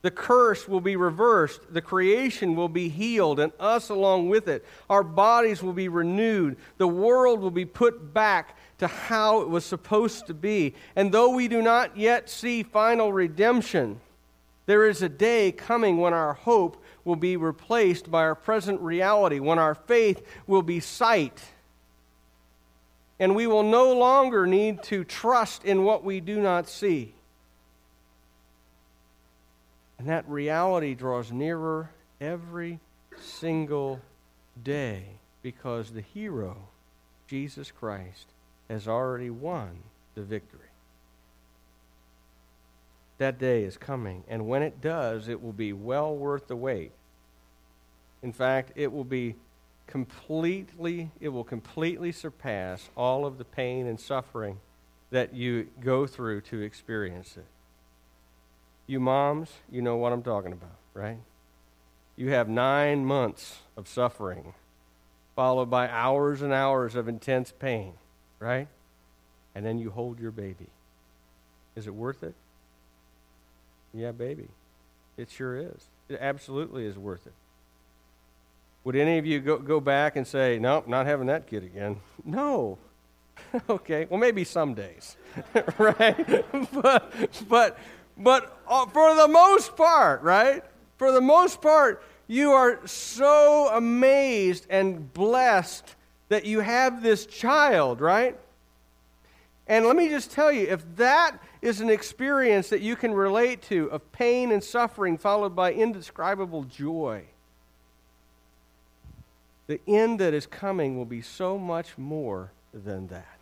The 0.04 0.10
curse 0.10 0.70
will 0.70 0.80
be 0.80 0.96
reversed. 0.96 1.60
The 1.74 1.82
creation 1.82 2.56
will 2.56 2.70
be 2.70 2.88
healed, 2.88 3.42
and 3.42 3.52
us 3.60 3.90
along 3.90 4.30
with 4.30 4.48
it. 4.48 4.66
Our 4.90 5.04
bodies 5.04 5.62
will 5.62 5.74
be 5.74 5.90
renewed. 5.90 6.56
The 6.78 6.88
world 6.88 7.42
will 7.42 7.52
be 7.52 7.66
put 7.66 8.14
back 8.14 8.56
to 8.78 8.88
how 8.88 9.42
it 9.42 9.50
was 9.50 9.66
supposed 9.66 10.28
to 10.28 10.34
be. 10.34 10.76
And 10.96 11.12
though 11.12 11.28
we 11.28 11.50
do 11.50 11.62
not 11.62 11.98
yet 11.98 12.30
see 12.30 12.64
final 12.64 13.12
redemption, 13.12 14.00
there 14.66 14.88
is 14.88 15.02
a 15.02 15.10
day 15.10 15.52
coming 15.52 15.98
when 15.98 16.14
our 16.14 16.36
hope 16.36 16.82
will 17.04 17.18
be 17.18 17.36
replaced 17.36 18.10
by 18.10 18.22
our 18.22 18.36
present 18.36 18.80
reality, 18.80 19.42
when 19.42 19.60
our 19.60 19.76
faith 19.76 20.26
will 20.48 20.64
be 20.64 20.80
sight. 20.80 21.44
And 23.20 23.36
we 23.36 23.48
will 23.48 23.64
no 23.64 23.94
longer 23.94 24.48
need 24.48 24.84
to 24.84 25.04
trust 25.04 25.66
in 25.66 25.84
what 25.84 26.04
we 26.04 26.22
do 26.22 26.40
not 26.40 26.70
see. 26.70 27.14
And 29.98 30.08
that 30.08 30.28
reality 30.30 30.96
draws 30.96 31.32
nearer 31.32 31.90
every 32.22 32.80
single 33.20 34.00
day 34.64 35.04
because 35.42 35.92
the 35.92 36.02
hero, 36.02 36.56
Jesus 37.28 37.72
Christ, 37.72 38.28
has 38.70 38.88
already 38.88 39.30
won 39.30 39.80
the 40.16 40.22
victory. 40.22 40.60
That 43.18 43.38
day 43.38 43.64
is 43.64 43.76
coming, 43.76 44.24
and 44.30 44.48
when 44.48 44.64
it 44.64 44.80
does, 44.80 45.28
it 45.28 45.44
will 45.44 45.52
be 45.52 45.74
well 45.74 46.16
worth 46.16 46.48
the 46.48 46.56
wait. 46.56 46.92
In 48.24 48.32
fact, 48.32 48.72
it 48.76 48.92
will 48.94 49.04
be 49.04 49.36
completely, 49.90 51.10
it 51.20 51.30
will 51.30 51.44
completely 51.44 52.12
surpass 52.12 52.90
all 52.96 53.26
of 53.26 53.40
the 53.40 53.44
pain 53.44 53.88
and 53.88 54.00
suffering 54.00 54.60
that 55.10 55.34
you 55.34 55.68
go 55.80 56.06
through 56.06 56.42
to 56.42 56.62
experience 56.62 57.36
it. 57.36 57.48
You 58.86 59.00
moms, 59.00 59.50
you 59.72 59.82
know 59.82 59.98
what 59.98 60.14
I'm 60.14 60.22
talking 60.22 60.54
about, 60.54 60.78
right? 60.94 61.18
You 62.16 62.30
have 62.30 62.48
nine 62.48 63.04
months 63.04 63.62
of 63.76 63.88
suffering, 63.88 64.54
followed 65.36 65.72
by 65.72 65.90
hours 65.90 66.44
and 66.44 66.54
hours 66.54 66.94
of 66.94 67.08
intense 67.08 67.52
pain, 67.52 67.94
right? 68.38 68.68
And 69.56 69.66
then 69.66 69.80
you 69.80 69.90
hold 69.90 70.20
your 70.20 70.32
baby. 70.32 70.68
Is 71.76 71.88
it 71.88 71.96
worth 71.96 72.22
it? 72.22 72.36
Yeah, 73.92 74.12
baby. 74.12 74.50
It 75.18 75.32
sure 75.32 75.58
is. 75.58 75.88
It 76.08 76.20
absolutely 76.22 76.86
is 76.86 76.96
worth 76.96 77.26
it. 77.26 77.34
Would 78.90 78.96
any 78.96 79.20
of 79.20 79.26
you 79.28 79.40
go, 79.40 79.60
go 79.60 79.80
back 79.80 80.16
and 80.16 80.26
say, 80.26 80.58
nope, 80.58 80.88
not 80.88 81.06
having 81.06 81.28
that 81.28 81.46
kid 81.46 81.64
again? 81.64 81.98
No. 82.26 82.80
okay, 83.70 84.08
well, 84.10 84.20
maybe 84.20 84.44
some 84.44 84.74
days, 84.74 85.16
right? 85.78 86.44
but, 86.74 87.14
but, 87.48 87.78
but 88.18 88.60
uh, 88.68 88.88
for 88.88 89.14
the 89.14 89.28
most 89.28 89.78
part, 89.78 90.24
right? 90.24 90.64
For 90.98 91.12
the 91.12 91.22
most 91.22 91.62
part, 91.62 92.02
you 92.26 92.52
are 92.54 92.80
so 92.88 93.70
amazed 93.72 94.66
and 94.72 95.14
blessed 95.14 95.96
that 96.30 96.46
you 96.46 96.62
have 96.62 97.04
this 97.04 97.28
child, 97.28 98.02
right? 98.02 98.40
And 99.68 99.86
let 99.86 99.98
me 99.98 100.10
just 100.10 100.32
tell 100.32 100.52
you 100.52 100.66
if 100.66 100.84
that 100.96 101.38
is 101.62 101.80
an 101.80 101.92
experience 101.92 102.70
that 102.70 102.82
you 102.82 102.96
can 102.96 103.14
relate 103.14 103.62
to 103.70 103.92
of 103.92 104.12
pain 104.12 104.52
and 104.52 104.64
suffering 104.64 105.16
followed 105.16 105.56
by 105.56 105.74
indescribable 105.74 106.64
joy, 106.64 107.26
the 109.70 109.80
end 109.86 110.20
that 110.20 110.34
is 110.34 110.48
coming 110.48 110.98
will 110.98 111.06
be 111.06 111.22
so 111.22 111.56
much 111.56 111.96
more 111.96 112.52
than 112.74 113.06
that. 113.10 113.40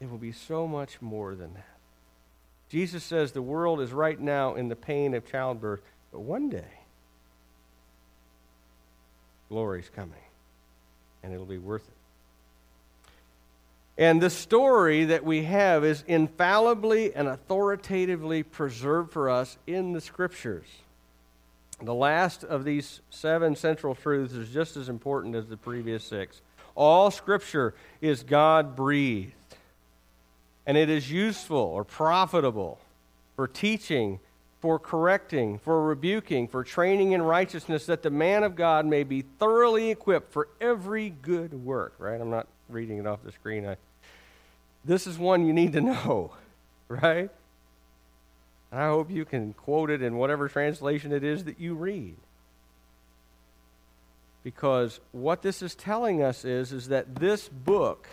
It 0.00 0.10
will 0.10 0.18
be 0.18 0.32
so 0.32 0.68
much 0.68 1.00
more 1.00 1.34
than 1.34 1.54
that. 1.54 1.78
Jesus 2.68 3.02
says 3.02 3.32
the 3.32 3.40
world 3.40 3.80
is 3.80 3.90
right 3.90 4.20
now 4.20 4.54
in 4.54 4.68
the 4.68 4.76
pain 4.76 5.14
of 5.14 5.26
childbirth, 5.26 5.80
but 6.12 6.20
one 6.20 6.50
day, 6.50 6.82
glory's 9.48 9.88
coming, 9.96 10.12
and 11.22 11.32
it'll 11.32 11.46
be 11.46 11.56
worth 11.56 11.88
it. 11.88 11.94
And 13.96 14.20
the 14.20 14.28
story 14.28 15.06
that 15.06 15.24
we 15.24 15.44
have 15.44 15.86
is 15.86 16.04
infallibly 16.06 17.14
and 17.14 17.28
authoritatively 17.28 18.42
preserved 18.42 19.10
for 19.10 19.30
us 19.30 19.56
in 19.66 19.94
the 19.94 20.02
scriptures. 20.02 20.66
The 21.82 21.94
last 21.94 22.44
of 22.44 22.64
these 22.64 23.00
seven 23.10 23.56
central 23.56 23.94
truths 23.94 24.34
is 24.34 24.48
just 24.50 24.76
as 24.76 24.88
important 24.88 25.34
as 25.34 25.48
the 25.48 25.56
previous 25.56 26.04
six. 26.04 26.40
All 26.74 27.10
Scripture 27.10 27.74
is 28.00 28.22
God 28.22 28.76
breathed, 28.76 29.32
and 30.66 30.76
it 30.76 30.88
is 30.88 31.10
useful 31.10 31.58
or 31.58 31.84
profitable 31.84 32.80
for 33.36 33.46
teaching, 33.46 34.20
for 34.60 34.78
correcting, 34.78 35.58
for 35.58 35.84
rebuking, 35.84 36.48
for 36.48 36.64
training 36.64 37.12
in 37.12 37.22
righteousness, 37.22 37.86
that 37.86 38.02
the 38.02 38.10
man 38.10 38.44
of 38.44 38.56
God 38.56 38.86
may 38.86 39.02
be 39.02 39.22
thoroughly 39.22 39.90
equipped 39.90 40.32
for 40.32 40.48
every 40.60 41.10
good 41.10 41.52
work. 41.64 41.94
Right? 41.98 42.20
I'm 42.20 42.30
not 42.30 42.46
reading 42.68 42.98
it 42.98 43.06
off 43.06 43.22
the 43.22 43.32
screen. 43.32 43.66
I, 43.66 43.76
this 44.84 45.06
is 45.06 45.18
one 45.18 45.46
you 45.46 45.52
need 45.52 45.72
to 45.72 45.80
know, 45.80 46.32
right? 46.88 47.30
I 48.74 48.88
hope 48.88 49.10
you 49.10 49.24
can 49.24 49.52
quote 49.52 49.90
it 49.90 50.02
in 50.02 50.16
whatever 50.16 50.48
translation 50.48 51.12
it 51.12 51.22
is 51.22 51.44
that 51.44 51.60
you 51.60 51.74
read. 51.74 52.16
Because 54.42 55.00
what 55.12 55.42
this 55.42 55.62
is 55.62 55.74
telling 55.74 56.22
us 56.22 56.44
is, 56.44 56.72
is 56.72 56.88
that 56.88 57.14
this 57.14 57.48
book 57.48 58.08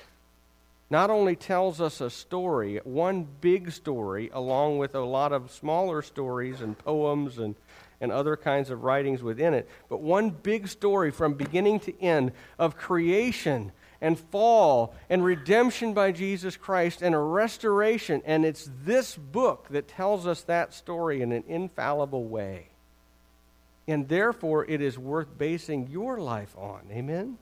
not 0.90 1.10
only 1.10 1.36
tells 1.36 1.82
us 1.82 2.00
a 2.00 2.10
story, 2.10 2.80
one 2.84 3.28
big 3.40 3.72
story, 3.72 4.30
along 4.34 4.78
with 4.78 4.94
a 4.94 5.00
lot 5.00 5.32
of 5.32 5.52
smaller 5.52 6.02
stories 6.02 6.62
and 6.62 6.78
poems 6.78 7.38
and, 7.38 7.56
and 8.00 8.12
other 8.12 8.36
kinds 8.38 8.70
of 8.70 8.84
writings 8.84 9.24
within 9.24 9.54
it, 9.54 9.68
but 9.90 10.02
one 10.02 10.30
big 10.30 10.68
story 10.68 11.10
from 11.10 11.34
beginning 11.34 11.80
to 11.80 12.02
end 12.02 12.34
of 12.60 12.78
creation 12.78 13.72
and 14.02 14.20
fall 14.20 14.96
and 15.10 15.24
redemption 15.24 15.94
by 15.94 16.12
Jesus 16.12 16.58
Christ 16.58 17.02
and 17.02 17.14
a 17.14 17.20
restoration. 17.20 18.22
And 18.26 18.44
it's 18.44 18.70
this 18.84 19.16
book 19.16 19.68
that 19.70 19.88
tells 19.88 20.26
us 20.26 20.42
that 20.44 20.74
story 20.74 21.22
in 21.22 21.32
an 21.32 21.44
infallible 21.48 22.26
way. 22.26 22.70
And 23.88 24.08
therefore, 24.08 24.66
it 24.66 24.82
is 24.82 24.98
worth 24.98 25.38
basing 25.38 25.88
your 25.88 26.20
life 26.20 26.56
on. 26.58 26.82
Amen? 26.92 27.38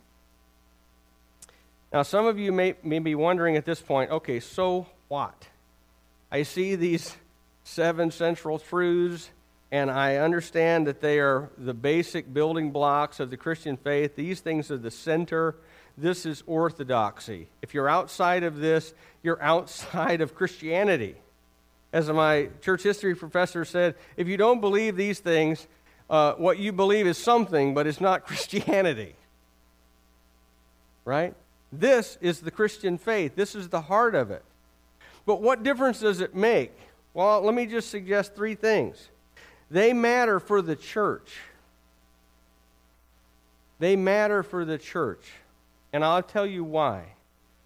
Now, 1.93 2.04
some 2.04 2.26
of 2.26 2.38
you 2.38 2.52
may, 2.52 2.76
may 2.84 3.00
be 3.00 3.15
wondering 3.15 3.56
at 3.56 3.65
this 3.65 3.82
point 3.82 4.12
okay, 4.12 4.39
so 4.39 4.88
what? 5.08 5.48
I 6.32 6.43
see 6.43 6.76
these 6.76 7.15
seven 7.63 8.12
central 8.12 8.60
truths, 8.60 9.30
and 9.72 9.89
I 9.89 10.17
understand 10.17 10.88
that 10.88 11.02
they 11.02 11.19
are 11.19 11.50
the 11.58 11.74
basic 11.74 12.32
building 12.32 12.72
blocks 12.72 13.19
of 13.19 13.30
the 13.30 13.38
Christian 13.38 13.78
faith. 13.78 14.15
These 14.15 14.41
things 14.41 14.69
are 14.69 14.78
the 14.78 14.91
center 14.91 15.56
this 15.97 16.25
is 16.25 16.43
orthodoxy. 16.47 17.47
If 17.62 17.73
you're 17.73 17.89
outside 17.89 18.43
of 18.43 18.58
this, 18.58 18.93
you're 19.23 19.41
outside 19.41 20.21
of 20.21 20.36
Christianity. 20.36 21.15
As 21.91 22.10
my 22.10 22.49
church 22.62 22.84
history 22.84 23.15
professor 23.15 23.65
said, 23.65 23.95
if 24.15 24.28
you 24.28 24.38
don't 24.38 24.62
believe 24.62 24.95
these 24.95 25.19
things, 25.19 25.67
uh, 26.10 26.34
what 26.34 26.60
you 26.60 26.71
believe 26.71 27.08
is 27.08 27.17
something, 27.17 27.73
but 27.73 27.88
it's 27.88 28.02
not 28.02 28.25
Christianity. 28.28 29.15
Right? 31.06 31.34
This 31.71 32.17
is 32.21 32.39
the 32.41 32.52
Christian 32.52 32.97
faith. 32.97 33.36
This 33.36 33.56
is 33.56 33.69
the 33.69 33.82
heart 33.82 34.15
of 34.15 34.32
it. 34.32 34.43
But 35.25 35.41
what 35.41 35.63
difference 35.63 35.99
does 35.99 36.21
it 36.21 36.36
make? 36.36 36.71
Well, 37.13 37.41
let 37.41 37.54
me 37.54 37.65
just 37.65 37.89
suggest 37.89 38.36
three 38.36 38.56
things. 38.56 39.10
They 39.69 39.93
matter 39.93 40.39
for 40.39 40.62
the 40.62 40.75
church. 40.75 41.32
They 43.80 43.95
matter 43.95 44.43
for 44.43 44.65
the 44.65 44.78
church. 44.78 45.32
And 45.91 46.04
I'll 46.04 46.23
tell 46.23 46.45
you 46.45 46.63
why. 46.63 47.13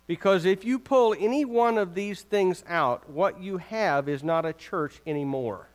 Because 0.07 0.45
if 0.45 0.65
you 0.65 0.79
pull 0.79 1.15
any 1.17 1.45
one 1.45 1.77
of 1.77 1.95
these 1.95 2.21
things 2.21 2.63
out, 2.67 3.09
what 3.09 3.41
you 3.41 3.57
have 3.57 4.09
is 4.09 4.23
not 4.23 4.45
a 4.45 4.53
church 4.53 5.01
anymore. 5.05 5.67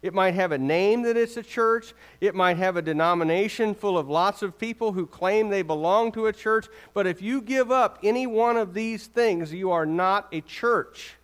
It 0.00 0.14
might 0.14 0.34
have 0.34 0.50
a 0.50 0.58
name 0.58 1.02
that 1.02 1.16
it's 1.16 1.36
a 1.36 1.42
church. 1.42 1.94
It 2.20 2.34
might 2.34 2.56
have 2.56 2.76
a 2.76 2.82
denomination 2.82 3.74
full 3.74 3.96
of 3.96 4.08
lots 4.08 4.42
of 4.42 4.58
people 4.58 4.92
who 4.92 5.06
claim 5.06 5.48
they 5.48 5.62
belong 5.62 6.10
to 6.12 6.26
a 6.26 6.32
church. 6.32 6.66
But 6.92 7.06
if 7.06 7.22
you 7.22 7.40
give 7.40 7.70
up 7.70 7.98
any 8.02 8.26
one 8.26 8.56
of 8.56 8.74
these 8.74 9.06
things, 9.06 9.52
you 9.52 9.70
are 9.70 9.86
not 9.86 10.28
a 10.32 10.40
church 10.40 11.16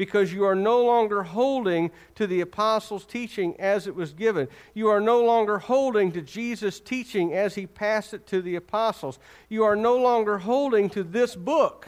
because 0.00 0.32
you 0.32 0.46
are 0.46 0.54
no 0.54 0.82
longer 0.82 1.22
holding 1.22 1.90
to 2.14 2.26
the 2.26 2.40
apostles' 2.40 3.04
teaching 3.04 3.54
as 3.60 3.86
it 3.86 3.94
was 3.94 4.14
given. 4.14 4.48
You 4.72 4.88
are 4.88 4.98
no 4.98 5.22
longer 5.22 5.58
holding 5.58 6.10
to 6.12 6.22
Jesus' 6.22 6.80
teaching 6.80 7.34
as 7.34 7.54
he 7.54 7.66
passed 7.66 8.14
it 8.14 8.26
to 8.28 8.40
the 8.40 8.56
apostles. 8.56 9.18
You 9.50 9.62
are 9.64 9.76
no 9.76 9.98
longer 9.98 10.38
holding 10.38 10.88
to 10.88 11.02
this 11.02 11.36
book 11.36 11.86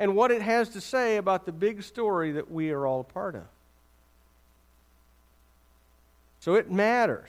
and 0.00 0.16
what 0.16 0.30
it 0.30 0.40
has 0.40 0.70
to 0.70 0.80
say 0.80 1.18
about 1.18 1.44
the 1.44 1.52
big 1.52 1.82
story 1.82 2.32
that 2.32 2.50
we 2.50 2.70
are 2.70 2.86
all 2.86 3.00
a 3.00 3.04
part 3.04 3.34
of. 3.34 3.44
So 6.40 6.54
it 6.54 6.70
matters. 6.70 7.28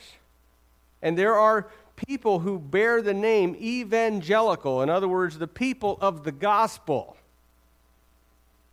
And 1.02 1.18
there 1.18 1.36
are 1.36 1.68
people 1.98 2.40
who 2.40 2.60
bear 2.60 3.02
the 3.02 3.14
name 3.14 3.58
evangelical, 3.60 4.84
in 4.84 4.90
other 4.90 5.10
words, 5.10 5.38
the 5.38 5.48
people 5.50 5.98
of 6.00 6.24
the 6.24 6.32
gospel 6.32 7.18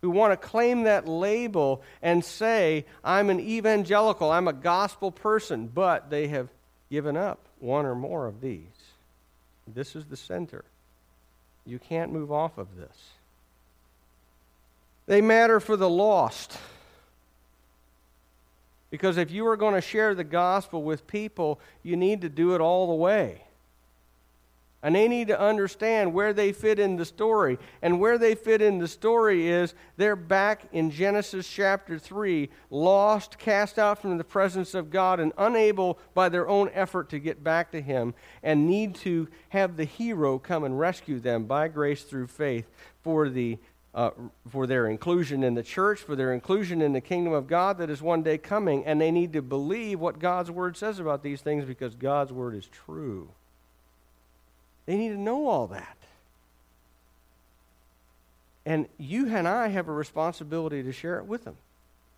who 0.01 0.09
want 0.09 0.33
to 0.33 0.47
claim 0.47 0.83
that 0.83 1.07
label 1.07 1.81
and 2.01 2.25
say, 2.25 2.85
I'm 3.03 3.29
an 3.29 3.39
evangelical, 3.39 4.31
I'm 4.31 4.47
a 4.47 4.53
gospel 4.53 5.11
person, 5.11 5.67
but 5.67 6.09
they 6.09 6.27
have 6.29 6.49
given 6.89 7.15
up 7.15 7.39
one 7.59 7.85
or 7.85 7.95
more 7.95 8.27
of 8.27 8.41
these. 8.41 8.65
This 9.67 9.95
is 9.95 10.05
the 10.05 10.17
center. 10.17 10.65
You 11.65 11.79
can't 11.79 12.11
move 12.11 12.31
off 12.31 12.57
of 12.57 12.75
this. 12.75 12.97
They 15.05 15.21
matter 15.21 15.59
for 15.59 15.77
the 15.77 15.89
lost. 15.89 16.57
Because 18.89 19.17
if 19.17 19.31
you 19.31 19.47
are 19.47 19.55
going 19.55 19.75
to 19.75 19.81
share 19.81 20.13
the 20.15 20.23
gospel 20.23 20.83
with 20.83 21.07
people, 21.07 21.59
you 21.83 21.95
need 21.95 22.21
to 22.21 22.29
do 22.29 22.55
it 22.55 22.61
all 22.61 22.87
the 22.87 22.95
way. 22.95 23.43
And 24.83 24.95
they 24.95 25.07
need 25.07 25.27
to 25.27 25.39
understand 25.39 26.11
where 26.11 26.33
they 26.33 26.51
fit 26.51 26.79
in 26.79 26.95
the 26.95 27.05
story. 27.05 27.59
And 27.83 27.99
where 27.99 28.17
they 28.17 28.33
fit 28.33 28.63
in 28.63 28.79
the 28.79 28.87
story 28.87 29.47
is 29.47 29.75
they're 29.95 30.15
back 30.15 30.63
in 30.71 30.89
Genesis 30.89 31.47
chapter 31.47 31.99
3, 31.99 32.49
lost, 32.71 33.37
cast 33.37 33.77
out 33.77 34.01
from 34.01 34.17
the 34.17 34.23
presence 34.23 34.73
of 34.73 34.89
God, 34.89 35.19
and 35.19 35.33
unable 35.37 35.99
by 36.15 36.29
their 36.29 36.47
own 36.47 36.71
effort 36.73 37.09
to 37.09 37.19
get 37.19 37.43
back 37.43 37.71
to 37.71 37.81
Him, 37.81 38.15
and 38.41 38.65
need 38.65 38.95
to 38.95 39.27
have 39.49 39.77
the 39.77 39.85
hero 39.85 40.39
come 40.39 40.63
and 40.63 40.79
rescue 40.79 41.19
them 41.19 41.45
by 41.45 41.67
grace 41.67 42.01
through 42.01 42.27
faith 42.27 42.67
for, 43.03 43.29
the, 43.29 43.59
uh, 43.93 44.09
for 44.49 44.65
their 44.65 44.87
inclusion 44.87 45.43
in 45.43 45.53
the 45.53 45.61
church, 45.61 45.99
for 45.99 46.15
their 46.15 46.33
inclusion 46.33 46.81
in 46.81 46.93
the 46.93 47.01
kingdom 47.01 47.33
of 47.33 47.45
God 47.45 47.77
that 47.77 47.91
is 47.91 48.01
one 48.01 48.23
day 48.23 48.39
coming. 48.39 48.83
And 48.87 48.99
they 48.99 49.11
need 49.11 49.33
to 49.33 49.43
believe 49.43 49.99
what 49.99 50.17
God's 50.17 50.49
word 50.49 50.75
says 50.75 50.97
about 50.97 51.21
these 51.21 51.41
things 51.41 51.65
because 51.65 51.93
God's 51.93 52.33
word 52.33 52.55
is 52.55 52.67
true. 52.67 53.29
They 54.91 54.97
need 54.97 55.13
to 55.13 55.17
know 55.17 55.47
all 55.47 55.67
that. 55.67 55.95
And 58.65 58.89
you 58.97 59.33
and 59.33 59.47
I 59.47 59.69
have 59.69 59.87
a 59.87 59.93
responsibility 59.93 60.83
to 60.83 60.91
share 60.91 61.17
it 61.17 61.25
with 61.25 61.45
them. 61.45 61.55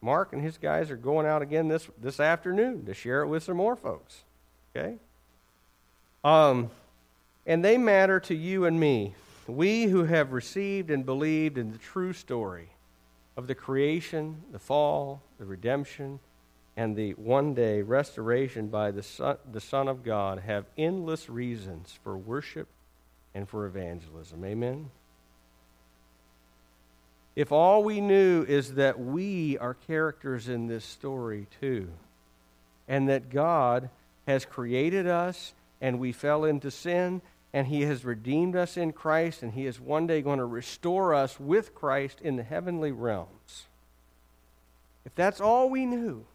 Mark 0.02 0.34
and 0.34 0.42
his 0.42 0.58
guys 0.58 0.90
are 0.90 0.96
going 0.96 1.28
out 1.28 1.44
again 1.44 1.68
this, 1.68 1.88
this 2.02 2.20
afternoon 2.20 2.84
to 2.88 2.96
share 2.96 3.22
it 3.22 3.28
with 3.28 3.44
some 3.44 3.58
more 3.58 3.76
folks. 3.76 4.24
Okay? 4.76 4.96
Um, 6.24 6.72
and 7.46 7.64
they 7.64 7.78
matter 7.78 8.20
to 8.22 8.34
you 8.34 8.66
and 8.66 8.80
me. 8.80 9.14
We 9.46 9.84
who 9.84 10.06
have 10.06 10.32
received 10.32 10.90
and 10.90 11.06
believed 11.06 11.60
in 11.60 11.74
the 11.74 11.78
true 11.78 12.12
story 12.12 12.70
of 13.38 13.46
the 13.46 13.54
creation, 13.54 14.42
the 14.52 14.58
fall, 14.58 15.22
the 15.38 15.46
redemption, 15.46 16.20
and 16.76 16.96
the 16.96 17.12
one 17.12 17.54
day 17.54 17.82
restoration 17.82 18.68
by 18.68 18.92
the 18.92 19.04
Son, 19.04 19.38
the 19.52 19.62
Son 19.62 19.88
of 19.88 20.04
God 20.04 20.40
have 20.40 20.66
endless 20.78 21.30
reasons 21.30 22.00
for 22.04 22.18
worship 22.18 22.68
and 23.36 23.48
for 23.48 23.66
evangelism. 23.66 24.44
Amen? 24.44 24.90
If 27.36 27.52
all 27.52 27.84
we 27.84 28.00
knew 28.00 28.44
is 28.44 28.76
that 28.76 29.00
we 29.00 29.58
are 29.58 29.74
characters 29.74 30.50
in 30.50 30.68
this 30.68 30.86
story 30.86 31.48
too, 31.60 31.90
and 32.88 33.10
that 33.10 33.30
God 33.30 33.90
has 34.28 34.46
created 34.46 35.08
us 35.08 35.54
and 35.82 36.00
we 36.00 36.12
fell 36.12 36.46
into 36.46 36.72
sin, 36.72 37.22
and 37.52 37.68
He 37.68 37.82
has 37.82 38.06
redeemed 38.06 38.56
us 38.56 38.78
in 38.78 38.94
Christ, 38.94 39.44
and 39.44 39.54
He 39.54 39.66
is 39.66 39.80
one 39.80 40.08
day 40.08 40.22
going 40.22 40.40
to 40.40 40.46
restore 40.46 41.14
us 41.14 41.40
with 41.40 41.76
Christ 41.76 42.20
in 42.22 42.36
the 42.36 42.44
heavenly 42.44 42.92
realms. 42.92 43.66
If 45.06 45.14
that's 45.14 45.42
all 45.42 45.70
we 45.70 45.86
knew, 45.86 46.26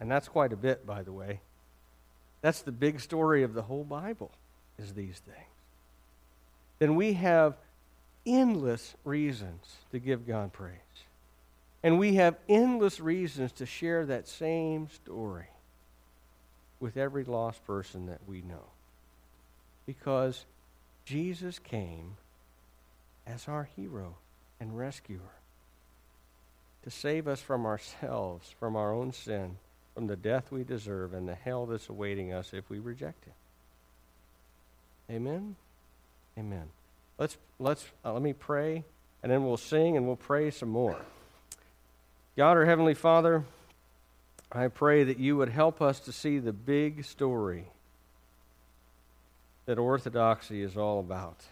and 0.00 0.10
that's 0.10 0.28
quite 0.28 0.52
a 0.52 0.56
bit, 0.56 0.86
by 0.86 1.02
the 1.02 1.12
way. 1.12 1.40
That's 2.42 2.62
the 2.62 2.72
big 2.72 3.00
story 3.00 3.42
of 3.42 3.54
the 3.54 3.62
whole 3.62 3.84
Bible, 3.84 4.30
is 4.78 4.94
these 4.94 5.18
things. 5.18 5.46
Then 6.78 6.96
we 6.96 7.14
have 7.14 7.56
endless 8.26 8.94
reasons 9.04 9.76
to 9.92 9.98
give 9.98 10.26
God 10.26 10.52
praise. 10.52 10.72
And 11.82 11.98
we 11.98 12.14
have 12.16 12.36
endless 12.48 13.00
reasons 13.00 13.52
to 13.52 13.66
share 13.66 14.06
that 14.06 14.28
same 14.28 14.88
story 14.90 15.46
with 16.80 16.96
every 16.96 17.24
lost 17.24 17.64
person 17.66 18.06
that 18.06 18.20
we 18.26 18.42
know. 18.42 18.64
Because 19.86 20.44
Jesus 21.04 21.58
came 21.58 22.16
as 23.26 23.48
our 23.48 23.68
hero 23.76 24.16
and 24.60 24.76
rescuer 24.76 25.20
to 26.82 26.90
save 26.90 27.28
us 27.28 27.40
from 27.40 27.66
ourselves, 27.66 28.54
from 28.58 28.76
our 28.76 28.92
own 28.92 29.12
sin, 29.12 29.56
from 29.96 30.08
the 30.08 30.16
death 30.16 30.52
we 30.52 30.62
deserve 30.62 31.14
and 31.14 31.26
the 31.26 31.34
hell 31.34 31.64
that's 31.64 31.88
awaiting 31.88 32.30
us 32.30 32.52
if 32.52 32.68
we 32.68 32.78
reject 32.78 33.24
Him. 33.24 33.32
Amen? 35.10 35.56
Amen. 36.38 36.64
Let's, 37.16 37.38
let's, 37.58 37.86
uh, 38.04 38.12
let 38.12 38.20
me 38.20 38.34
pray, 38.34 38.84
and 39.22 39.32
then 39.32 39.46
we'll 39.46 39.56
sing 39.56 39.96
and 39.96 40.06
we'll 40.06 40.16
pray 40.16 40.50
some 40.50 40.68
more. 40.68 41.00
God, 42.36 42.58
our 42.58 42.66
Heavenly 42.66 42.92
Father, 42.92 43.44
I 44.52 44.68
pray 44.68 45.02
that 45.02 45.18
you 45.18 45.34
would 45.38 45.48
help 45.48 45.80
us 45.80 45.98
to 46.00 46.12
see 46.12 46.40
the 46.40 46.52
big 46.52 47.06
story 47.06 47.64
that 49.64 49.78
orthodoxy 49.78 50.60
is 50.60 50.76
all 50.76 51.00
about. 51.00 51.42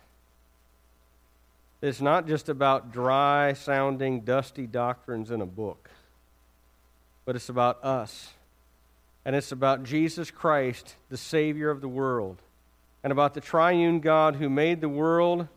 It's 1.80 2.02
not 2.02 2.26
just 2.26 2.50
about 2.50 2.92
dry 2.92 3.54
sounding, 3.54 4.20
dusty 4.20 4.66
doctrines 4.66 5.30
in 5.30 5.40
a 5.40 5.46
book, 5.46 5.88
but 7.24 7.37
it's 7.37 7.48
about 7.48 7.82
us. 7.84 8.30
And 9.24 9.34
it's 9.34 9.52
about 9.52 9.84
Jesus 9.84 10.30
Christ, 10.30 10.96
the 11.08 11.16
Savior 11.16 11.70
of 11.70 11.80
the 11.80 11.88
world, 11.88 12.42
and 13.02 13.10
about 13.10 13.34
the 13.34 13.40
triune 13.40 14.00
God 14.00 14.37
who 14.37 14.50
made 14.50 14.80
the 14.80 14.88
world, 14.88 15.48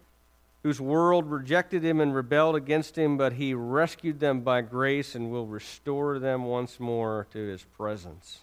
whose 0.64 0.80
world 0.80 1.30
rejected 1.30 1.84
him 1.84 2.00
and 2.00 2.16
rebelled 2.16 2.56
against 2.56 2.98
him, 2.98 3.18
but 3.18 3.34
he 3.34 3.54
rescued 3.54 4.20
them 4.20 4.42
by 4.42 4.62
grace 4.62 5.16
and 5.16 5.32
will 5.32 5.46
restore 5.46 6.20
them 6.20 6.46
once 6.46 6.80
more 6.80 7.28
to 7.32 7.40
his 7.40 7.64
presence. 7.64 8.40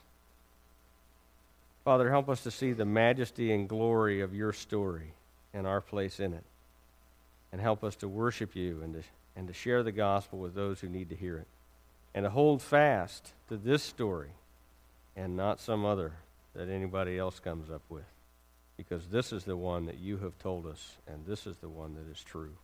Father, 1.84 2.10
help 2.10 2.30
us 2.30 2.42
to 2.42 2.50
see 2.50 2.72
the 2.72 2.86
majesty 2.86 3.52
and 3.52 3.68
glory 3.68 4.22
of 4.22 4.34
your 4.34 4.52
story 4.52 5.12
and 5.52 5.66
our 5.66 5.80
place 5.80 6.18
in 6.18 6.32
it. 6.32 6.44
And 7.52 7.60
help 7.60 7.84
us 7.84 7.94
to 7.96 8.08
worship 8.08 8.56
you 8.56 8.80
and 8.82 8.94
to, 8.94 9.02
and 9.36 9.46
to 9.48 9.54
share 9.54 9.82
the 9.82 9.92
gospel 9.92 10.38
with 10.38 10.54
those 10.54 10.80
who 10.80 10.88
need 10.88 11.10
to 11.10 11.14
hear 11.14 11.36
it. 11.36 11.46
And 12.14 12.24
to 12.24 12.30
hold 12.30 12.62
fast 12.62 13.32
to 13.48 13.56
this 13.56 13.82
story 13.82 14.30
and 15.16 15.36
not 15.36 15.60
some 15.60 15.84
other 15.84 16.12
that 16.54 16.68
anybody 16.68 17.18
else 17.18 17.40
comes 17.40 17.70
up 17.70 17.82
with. 17.88 18.04
Because 18.76 19.06
this 19.06 19.32
is 19.32 19.44
the 19.44 19.56
one 19.56 19.86
that 19.86 19.98
you 19.98 20.18
have 20.18 20.38
told 20.38 20.66
us, 20.66 20.96
and 21.06 21.26
this 21.26 21.46
is 21.46 21.56
the 21.58 21.68
one 21.68 21.94
that 21.94 22.10
is 22.10 22.22
true. 22.22 22.54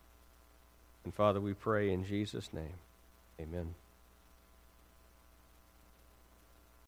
And 1.04 1.14
Father, 1.14 1.40
we 1.40 1.54
pray 1.54 1.90
in 1.90 2.04
Jesus' 2.04 2.52
name. 2.52 2.74
Amen. 3.40 3.74